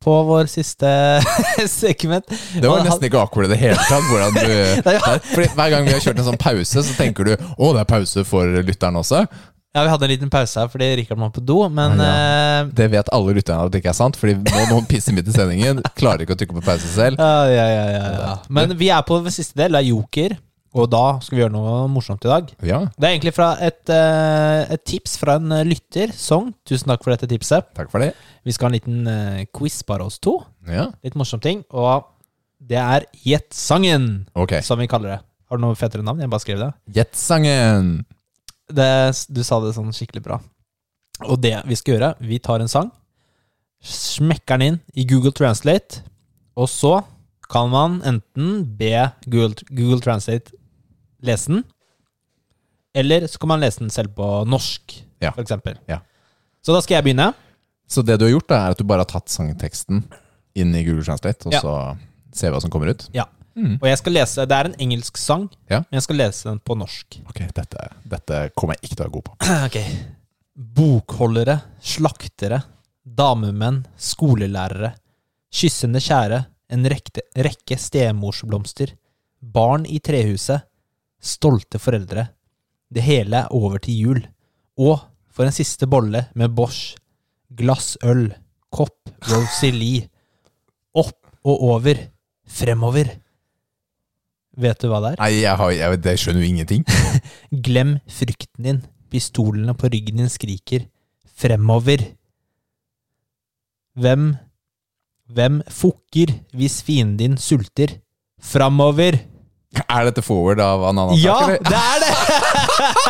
[0.00, 0.88] På vår siste
[1.68, 2.24] segment.
[2.56, 4.06] Det var nesten ikke akkurat i det hele tatt.
[4.08, 4.86] Hvordan du,
[5.34, 7.90] fordi Hver gang vi har kjørt en sånn pause, så tenker du å, det er
[7.90, 9.26] pause for lytteren også.
[9.74, 12.88] Ja, Vi hadde en liten pause her fordi Rikard må på do, men eh, Det
[12.90, 15.78] vet alle lytterne at det ikke er sant, Fordi nå noen pisser midt i sendingen.
[15.98, 17.20] Klarer ikke å trykke på pause selv.
[17.22, 18.32] ja, ja, ja, ja, ja.
[18.50, 20.34] Men vi er på siste del, det er Joker.
[20.70, 22.50] Og da skal vi gjøre noe morsomt i dag.
[22.62, 26.52] Ja, Det er egentlig fra et, eh, et tips fra en lytter, Song.
[26.66, 27.66] Tusen takk for dette tipset.
[27.74, 28.12] takk for det.
[28.46, 30.36] Vi skal ha en liten eh, quiz bare oss to.
[30.70, 31.64] Ja, Litt morsom ting.
[31.74, 32.06] Og
[32.62, 34.60] det er Gjett sangen, ok.
[34.62, 35.20] som vi kaller det.
[35.50, 36.20] Har du noe fetere navn?
[36.22, 36.70] Jeg bare skrev det.
[36.94, 38.04] Gjett sangen.
[38.74, 39.26] Det.
[39.28, 40.40] Du sa det sånn skikkelig bra.
[41.26, 42.90] Og det vi skal gjøre, vi tar en sang,
[43.84, 46.02] smekker den inn i Google Translate,
[46.56, 47.00] og så
[47.50, 48.92] kan man enten be
[49.26, 50.52] Google, Google Translate
[51.24, 51.64] lese den,
[52.94, 55.30] eller så kan man lese den selv på norsk, Ja.
[55.32, 55.76] for eksempel.
[55.88, 56.00] Ja.
[56.62, 57.34] Så da skal jeg begynne.
[57.88, 60.04] Så det du har gjort, da, er at du bare har tatt sangteksten
[60.54, 61.60] inn i Google Translate, og Ja.
[61.60, 61.98] så
[62.32, 63.08] ser vi hva som kommer ut?
[63.14, 63.24] Ja.
[63.56, 63.78] Mm.
[63.82, 65.80] Og jeg skal lese, Det er en engelsk sang, Ja.
[65.80, 67.20] men jeg skal lese den på norsk.
[67.28, 69.36] Ok, dette, dette kommer jeg ikke til å være god på.
[69.66, 69.78] Ok.
[70.60, 72.62] Bokholdere, slaktere,
[73.04, 74.92] damemenn, skolelærere,
[75.50, 78.92] kyssende kjære, en rekke, rekke stemorsblomster,
[79.40, 80.66] barn i trehuset,
[81.20, 82.28] stolte foreldre.
[82.92, 84.20] Det hele er over til jul.
[84.78, 86.94] Og for en siste bolle med Bosch,
[87.56, 88.28] glass øl,
[88.70, 90.08] kopp Rosalie.
[90.94, 91.98] Opp og over,
[92.50, 93.10] fremover.
[94.58, 95.20] Vet du hva det er?
[95.22, 96.84] Nei, jeg, har, jeg, jeg skjønner jo ingenting.
[97.66, 98.80] Glem frykten din.
[99.10, 100.86] Pistolene på ryggen din skriker.
[101.40, 102.02] Fremover.
[104.00, 104.32] Hvem
[105.30, 108.00] Hvem fukker hvis fienden din sulter?
[108.42, 109.20] Framover.
[109.84, 111.20] Er dette forward av Ananas?
[111.22, 111.60] Ja, eller?
[111.62, 112.14] det er det!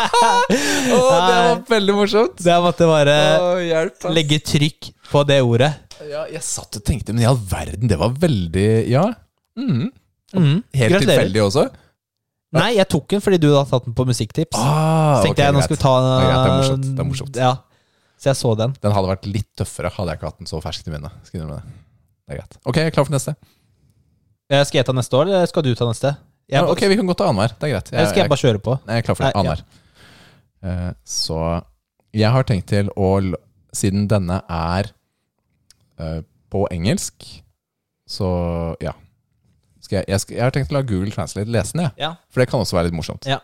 [0.99, 2.37] oh, det var veldig morsomt!
[2.37, 5.71] Det jeg måtte bare oh, legge trykk på det ordet.
[6.11, 9.07] Ja, jeg satt og tenkte, men i all verden, det var veldig Ja.
[9.57, 9.89] Mm.
[10.35, 10.63] Mhm.
[10.75, 11.19] Helt Gratulerer.
[11.19, 11.65] tilfeldig også?
[12.53, 14.57] Nei, jeg tok den fordi du hadde tatt den på musikktips.
[14.59, 17.09] Ah, Så tenkte okay, jeg nå skal vi ta greit, det er morsomt, det er
[17.11, 17.37] morsomt.
[17.37, 17.53] Ja.
[18.21, 18.75] Så jeg så den.
[18.83, 21.15] Den hadde vært litt tøffere hadde jeg ikke hatt den så fersk i minnet.
[21.25, 21.61] Skal det.
[22.27, 22.59] Det er greit.
[22.67, 23.37] Ok, jeg er klar for neste.
[24.51, 26.11] Skal jeg ta neste år, eller skal du ta neste?
[26.51, 27.55] Jeg, Ja, ok, vi kan godt ta annenhver.
[27.55, 27.93] Det er greit.
[27.95, 28.75] Eller skal jeg bare kjøre på?
[28.87, 29.25] jeg er klar for.
[29.25, 29.39] Nei, ja.
[29.41, 29.63] Annenhver.
[30.63, 31.39] Eh, så
[32.13, 33.13] jeg har tenkt til å
[33.71, 34.89] Siden denne er
[36.03, 37.23] eh, på engelsk,
[38.11, 38.31] så
[38.83, 38.97] ja.
[39.81, 41.97] Skal jeg, jeg, skal, jeg har tenkt å la Google Translate lese den, jeg.
[42.05, 42.15] Ja.
[42.31, 43.29] For det kan også være litt morsomt.
[43.29, 43.41] ja.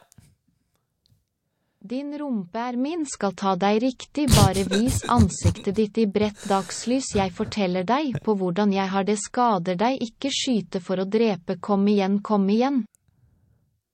[1.86, 7.12] Din rumpe er min, skal ta deg riktig, bare vis ansiktet ditt i bredt dagslys,
[7.14, 11.60] jeg forteller deg på hvordan jeg har det, skader deg, ikke skyte for å drepe,
[11.62, 12.82] kom igjen, kom igjen.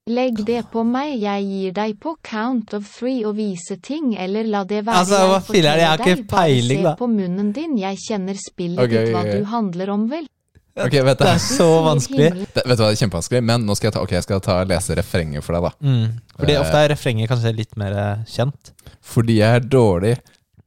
[0.09, 4.49] Legg det på meg, jeg gir deg på count of three å vise ting, eller
[4.49, 6.95] la det være, Altså, hva jeg filler'n, jeg har forteller ikke deg, bare peiling, da.
[6.97, 9.37] se på munnen din, jeg kjenner spillet okay, ditt, hva ok, ok.
[9.37, 10.32] du handler om, vel.
[10.87, 12.29] Ok, vet du, Det er så vanskelig.
[12.33, 14.41] det, vet du hva, det er kjempevanskelig, men nå skal jeg ta, okay, jeg skal
[14.45, 15.73] ta lese refrenget for deg, da.
[15.85, 16.21] Mm.
[16.39, 16.61] Fordi Eh.
[16.63, 18.73] ofte er refrenget kanskje litt mer eh, kjent.
[19.05, 20.15] Fordi jeg er dårlig.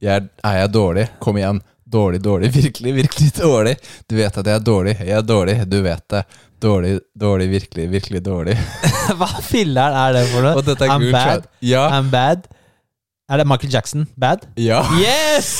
[0.00, 1.06] Jeg er, er jeg dårlig?
[1.24, 1.58] Kom igjen.
[1.86, 3.76] Dårlig, dårlig, virkelig, virkelig dårlig.
[4.10, 4.94] Du vet at jeg er dårlig.
[5.00, 6.22] Jeg er dårlig, du vet det.
[6.62, 8.54] Dårlig, dårlig, virkelig, virkelig dårlig.
[9.18, 10.54] Hva filler'n er det for noe?
[10.56, 11.50] Og dette er I'm bad.
[11.62, 11.82] Ja.
[11.98, 12.46] I'm bad.
[13.28, 14.06] Er det Michael Jackson?
[14.16, 14.46] Bad?
[14.56, 14.84] ja.
[15.02, 15.50] Yes!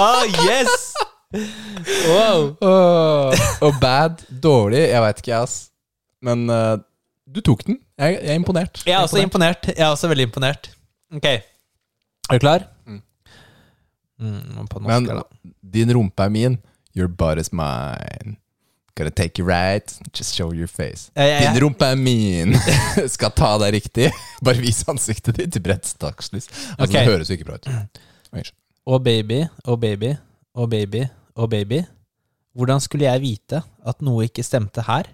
[0.00, 0.92] Oh, yes!
[1.34, 2.54] Wow.
[3.66, 5.56] Og bad, dårlig, jeg veit ikke, ass.
[6.24, 6.76] Men uh,
[7.26, 7.80] du tok den.
[7.98, 8.82] Jeg, jeg er imponert.
[8.86, 9.68] Jeg er også imponert.
[9.72, 10.70] Jeg er også veldig imponert.
[11.14, 11.26] Ok.
[11.26, 12.66] Er du klar?
[12.86, 13.02] Mm.
[14.18, 15.22] Mm, Men da.
[15.60, 16.58] din rumpe er min.
[16.96, 18.36] Your butt is mine.
[18.96, 21.10] Gonna take you right, just show your face.
[21.16, 21.52] Ja, ja, ja.
[21.52, 22.54] Din rumpe er min.
[23.14, 24.08] Skal ta deg riktig.
[24.40, 26.48] Bare vis ansiktet ditt i bredt dagslys.
[26.48, 27.02] Altså, okay.
[27.02, 28.52] Det høres jo ikke bra ut.
[28.86, 30.14] Å baby, å baby,
[30.56, 31.04] å baby,
[31.36, 31.82] å baby.
[32.56, 35.10] Hvordan skulle jeg vite at noe ikke stemte her?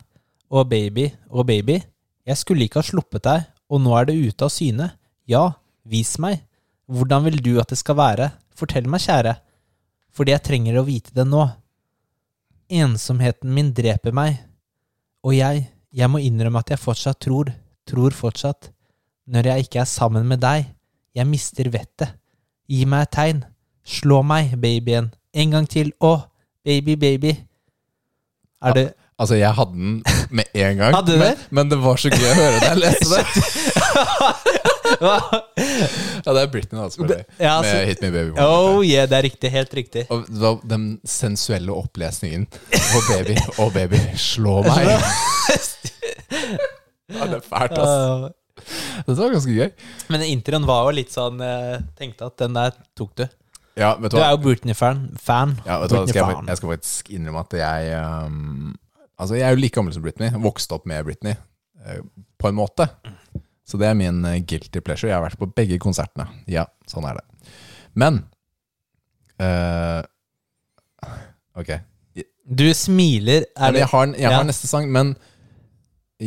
[0.52, 1.80] Å baby, å baby.
[2.28, 4.92] Jeg skulle ikke ha sluppet deg, og nå er det ute av syne.
[5.26, 5.48] Ja,
[5.82, 6.44] vis meg.
[6.86, 8.28] Hvordan vil du at det skal være?
[8.54, 9.34] Fortell meg, kjære.
[10.14, 11.46] Fordi jeg trenger å vite det nå.
[12.72, 14.36] Ensomheten min dreper meg.
[15.26, 17.50] Og jeg, jeg må innrømme at jeg fortsatt tror,
[17.88, 18.70] tror fortsatt.
[19.26, 20.68] Når jeg ikke er sammen med deg,
[21.16, 22.14] jeg mister vettet.
[22.70, 23.42] Gi meg et tegn.
[23.82, 25.10] Slå meg, babyen.
[25.34, 25.92] En gang til.
[26.00, 26.16] Å,
[26.64, 27.36] baby, baby.
[28.62, 28.88] Er det
[29.22, 29.98] Altså, jeg hadde den
[30.34, 31.46] med en gang, Hadde du men, det?
[31.54, 33.24] men det var så gøy å høre deg lese det.
[35.02, 37.24] Ja, det er Britney, da, selvfølgelig.
[37.40, 38.30] Ja, med Hit Me Baby.
[38.34, 38.44] One.
[38.44, 39.50] Oh yeah, det er riktig.
[39.50, 40.04] Helt riktig.
[40.14, 42.44] Og da, den sensuelle opplesningen.
[42.76, 44.92] Å, baby, å, baby, slå meg.
[47.16, 48.30] ja, det er fælt, ass.
[49.02, 49.70] Dette var ganske gøy.
[50.12, 53.24] men introen var jo litt sånn Jeg tenkte at den der tok du.
[53.78, 55.04] Ja, vet du Du er jo Britney-fan.
[55.20, 55.54] Fan.
[55.66, 56.06] Ja, vet du hva?
[56.10, 57.94] Skal jeg, jeg skal faktisk innrømme at jeg
[58.26, 58.74] um,
[59.22, 60.32] Altså, jeg er jo like gammel som Britney.
[60.42, 61.36] Vokste opp med Britney,
[61.86, 62.00] uh,
[62.42, 62.88] på en måte.
[63.68, 65.08] Så det er min eh, guilty pleasure.
[65.12, 66.26] Jeg har vært på begge konsertene.
[66.50, 67.52] Ja, sånn er det.
[67.94, 68.24] Men
[69.40, 70.02] uh,
[71.58, 71.70] Ok.
[72.42, 73.46] Du smiler.
[73.54, 74.32] Er ja, jeg har, jeg Ja.
[74.40, 75.14] har neste sang, men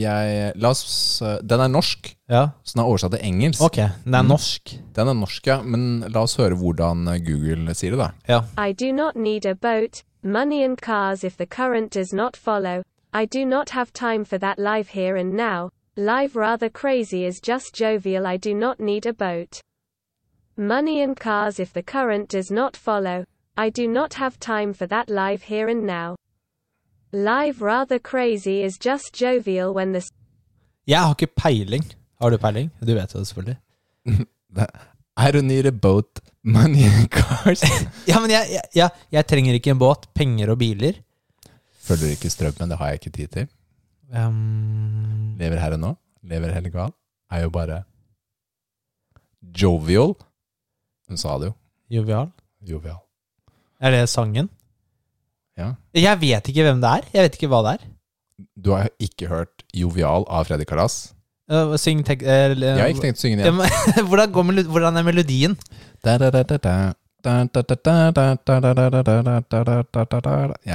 [0.01, 2.49] jeg La oss eh, Den er norsk, Ja.
[2.63, 3.61] så den er oversatt til engelsk.
[3.61, 4.27] Ok, den er Mm.
[4.29, 4.75] norsk.
[4.95, 8.09] Den er norsk, ja, men la oss høre hvordan eh, Google sier det, da.
[8.27, 8.41] Ja.
[8.57, 12.83] I do not need a boat, money and cars if the current does not follow.
[13.13, 15.69] I do not have time for that live here and now.
[15.97, 18.25] Live rather crazy is just jovial.
[18.27, 19.61] I do not need a boat.
[20.57, 23.23] Money and cars if the current does not follow.
[23.57, 26.15] I do not have time for that live here and now.
[27.15, 30.01] Live rather crazy is just jovial when the
[30.87, 31.85] Jeg har ikke peiling.
[32.19, 32.71] Har du peiling?
[32.81, 33.57] Du vet jo det, selvfølgelig.
[35.25, 37.63] I don't need a boat, money and cars.
[38.09, 40.99] Ja, men jeg, jeg, jeg, jeg trenger ikke en båt, penger og biler.
[41.87, 43.47] Følger ikke strømmen, det har jeg ikke tid til.
[44.11, 45.93] Um, Lever her og nå.
[46.27, 46.91] Lever heller gal.
[47.31, 47.83] Er jo bare
[49.61, 50.17] jovial.
[51.07, 51.55] Hun sa det jo.
[51.89, 52.27] jovial.
[52.61, 52.99] Jovial.
[53.79, 54.49] Er det sangen?
[55.55, 55.73] Ja.
[55.95, 57.09] Jeg vet ikke hvem det er.
[57.13, 57.91] Jeg vet ikke hva det er.
[58.59, 61.15] Du har ikke hørt Jovial av Freddy Kalas?
[61.51, 62.23] Uh, syng tek...
[62.25, 64.07] Uh, Jeg har ikke tenkt å synge den igjen.
[64.09, 65.53] hvordan, går hvordan er melodien?
[66.03, 66.35] Jeg er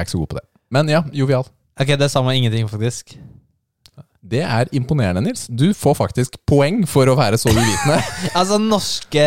[0.01, 0.47] ikke så god på det.
[0.71, 1.45] Men ja, jovial.
[1.81, 3.17] Ok, det sa meg ingenting, faktisk.
[4.21, 5.47] Det er imponerende, Nils.
[5.49, 7.99] Du får faktisk poeng for å være så uvitende.
[8.39, 9.27] Altså, norske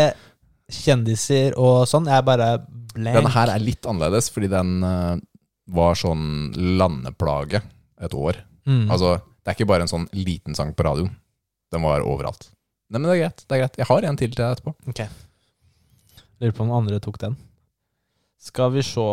[0.74, 2.49] kjendiser og sånn er bare
[2.93, 3.18] blank.
[3.20, 5.16] Denne her er litt annerledes, fordi den eh,
[5.66, 7.61] var sånn landeplage
[8.03, 8.39] et år.
[8.68, 8.91] Mm.
[8.91, 11.11] Altså, det er ikke bare en sånn liten sang på radioen.
[11.74, 12.49] Den var overalt.
[12.91, 13.39] Nei, men det er greit.
[13.47, 14.72] det er greit Jeg har en til til deg etterpå.
[14.91, 15.01] Ok.
[16.43, 17.36] Lurer på om andre tok den.
[18.43, 19.05] Skal vi se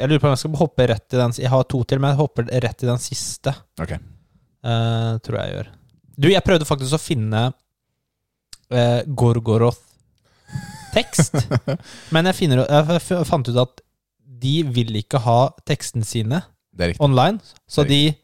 [0.00, 2.10] Jeg lurer på om jeg skal hoppe rett i den Jeg har to til, men
[2.12, 3.50] jeg hopper rett i den siste.
[3.80, 3.92] Ok.
[4.62, 5.68] Uh, tror jeg jeg gjør.
[6.12, 11.34] Du, jeg prøvde faktisk å finne uh, Gorgoroth-tekst.
[12.14, 12.82] men jeg, finner, jeg
[13.28, 13.74] fant ut at
[14.42, 15.38] de vil ikke ha
[15.68, 16.42] tekstene sine
[17.00, 17.38] online.
[17.70, 18.14] Så de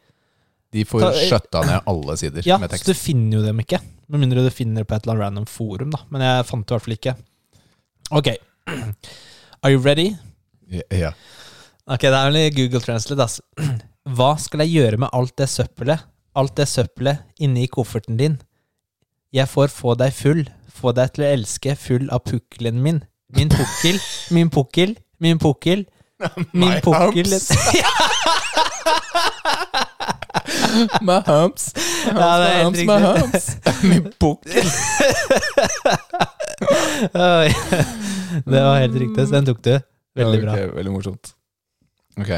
[0.73, 3.79] De får Ta- skjøtta ned alle sider Ja, med så du finner jo dem ikke.
[4.12, 6.03] Med mindre du finner det på et eller annet random forum, da.
[6.12, 7.14] Men jeg fant det i hvert fall ikke.
[8.19, 8.29] Ok.
[9.64, 10.11] Are you ready?
[10.93, 11.14] Ja.
[11.89, 13.43] Ok, det er vel Google Translate, altså.
[14.19, 16.05] Hva skal jeg gjøre med alt det søppelet?
[16.37, 18.37] Alt det søppelet inni kofferten din?
[19.33, 23.01] Jeg får få deg full, få deg til å elske full av pukkelen min.
[23.37, 23.99] Min pukkel,
[24.37, 25.87] min pukkel, min pukkel,
[26.53, 27.51] min My pukkel humps.
[31.01, 31.75] My humps.
[32.07, 33.21] Ja, det er helt humps, my riktig.
[33.23, 33.47] humps.
[33.91, 34.66] Min pukkel.
[38.45, 39.81] Det var helt riktig, så den tok du.
[40.19, 40.53] Veldig bra.
[40.53, 41.35] Okay, veldig morsomt.
[42.19, 42.31] Ok.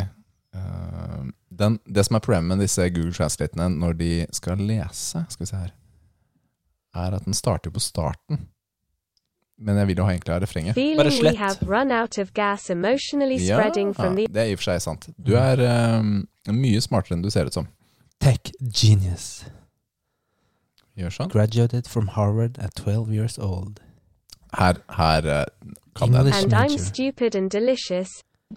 [0.57, 1.24] Uh,
[1.61, 5.49] den, det som er problemet med disse Google Translatene når de skal lese, skal vi
[5.51, 5.72] se her,
[7.01, 8.37] er at den starter på starten.
[9.61, 10.74] Men jeg vil jo ha egentlig ha refrenget.
[10.74, 11.36] feeling we slett.
[11.36, 12.74] have run out of gas Ja,
[13.92, 15.08] from the det er i og for seg sant.
[15.26, 17.66] Du er um, mye smartere enn du ser ut som.
[18.20, 19.44] Tech genius.
[20.96, 21.30] Gjør sånn.
[21.32, 23.80] Graduated from Harvard at 12 years old.
[24.58, 25.44] Her, her eh,
[25.94, 26.26] kan den.
[26.26, 28.08] English And I'm stupid and delicious.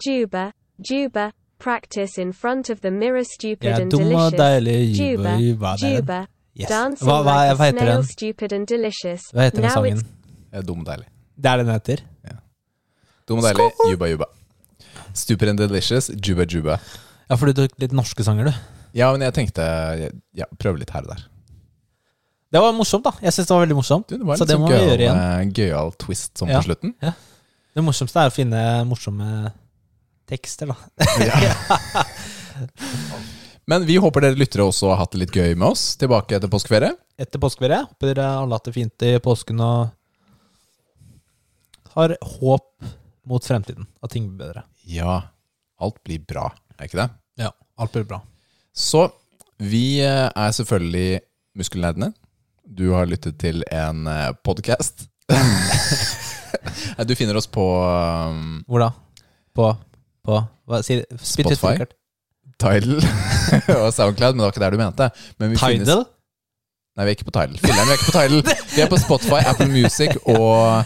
[0.06, 0.52] Juba,
[0.90, 4.40] Juba, practice in front of the mirror, stupid ja, er and dum og delicious.
[4.40, 4.98] deilig.
[4.98, 5.96] Juba, Juba, det er.
[5.96, 6.26] Juba,
[6.56, 6.68] Yes.
[6.68, 8.04] dancing Hva, hva, like hva a heter snail, den?
[8.06, 9.22] stupid and delicious.
[9.34, 10.04] Hva heter den Now sangen?
[10.62, 11.08] Dum og deilig.
[11.36, 12.02] Det er det den heter.
[13.26, 14.26] Dum og deilig, juba juba.
[15.14, 16.78] Stupid and delicious, juba juba.
[17.30, 18.52] Ja, for du tok litt norske sanger, du.
[18.94, 19.64] Ja, men jeg tenkte
[20.36, 21.22] ja, prøve litt her og der.
[22.54, 23.10] Det var morsomt, da.
[23.24, 24.06] Jeg syns det var veldig morsomt.
[24.06, 25.22] Du, det var Så det sånn må vi gjøre gøyal, igjen.
[25.24, 26.60] eh, gøyal twist sånn Ja.
[26.62, 26.92] på slutten.
[27.74, 29.30] Det morsomste er å finne morsomme
[30.30, 30.76] tekster, da.
[31.48, 32.04] ja.
[33.66, 36.50] Men vi håper dere lyttere også har hatt det litt gøy med oss tilbake etter
[36.52, 36.92] påskeferie.
[37.18, 37.80] Etter påskeferie.
[37.88, 39.88] Håper dere alle har hatt det fint i påsken og
[41.94, 42.88] har håp
[43.26, 43.86] mot fremtiden.
[44.02, 44.64] At ting blir bedre.
[44.88, 45.20] Ja,
[45.80, 47.08] alt blir bra, er ikke det?
[47.40, 48.20] Ja, alt blir bra.
[48.74, 49.06] Så
[49.62, 51.20] vi eh, er selvfølgelig
[51.54, 52.10] Muskelnerdene.
[52.64, 54.08] Du har lyttet til en
[54.42, 55.06] podkast.
[57.08, 58.90] du finner oss på um, Hvor da?
[59.54, 59.70] På
[60.24, 61.76] På Hva sier Spotify?
[62.60, 62.98] Tidal
[63.80, 65.08] og Soundcloud, men det var ikke der du mente.
[65.38, 66.04] Men vi finnes-
[66.94, 67.56] Nei, vi er ikke på Tidal.
[67.58, 68.42] Filler'n, vi er ikke på Tidal.
[68.76, 70.84] Vi er på Spotify, Apple Music og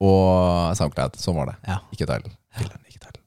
[0.00, 1.16] og Soundcloud.
[1.20, 1.56] Sånn var det.
[1.68, 1.78] Ja.
[1.92, 2.26] Ikke Tidal.
[2.58, 3.18] Ikke Tidal.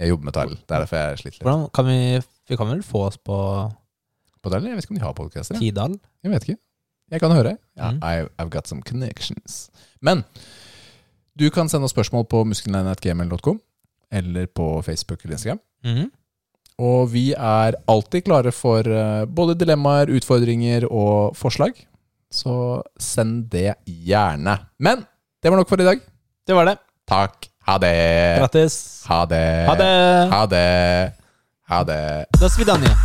[0.00, 0.54] Jeg jobber med Tidal.
[0.58, 1.46] Det er derfor jeg sliter litt.
[1.46, 1.98] Hvordan kan vi
[2.48, 3.36] Vi kan vel få oss på
[4.42, 4.66] På Tidal?
[4.68, 5.58] Jeg vet ikke om de har podkaster.
[5.58, 5.96] Tidal?
[6.22, 6.58] Jeg vet ikke.
[7.10, 7.56] Jeg kan høre.
[7.78, 8.00] Ja, Mm.
[8.02, 9.70] I've, I've got some connections.
[10.02, 10.24] Men
[11.38, 13.60] du kan sende oss spørsmål på muskelnetgmail.com
[14.10, 15.60] eller på Facebook eller Instagram.
[15.84, 16.10] Mm.
[16.78, 21.72] Og vi er alltid klare for eh, både dilemmaer, utfordringer og forslag.
[22.32, 24.58] Så send det gjerne.
[24.78, 25.06] Men
[25.42, 26.00] det var nok for i dag.
[26.47, 26.77] Det var det.
[27.07, 27.49] Takk.
[27.65, 28.35] Ha det.
[28.39, 29.03] Grattis.
[29.07, 29.65] Ha det.
[29.67, 30.29] Ha det.
[30.31, 31.13] Ha det.
[31.69, 32.25] Ha det.
[32.39, 32.95] До свидания.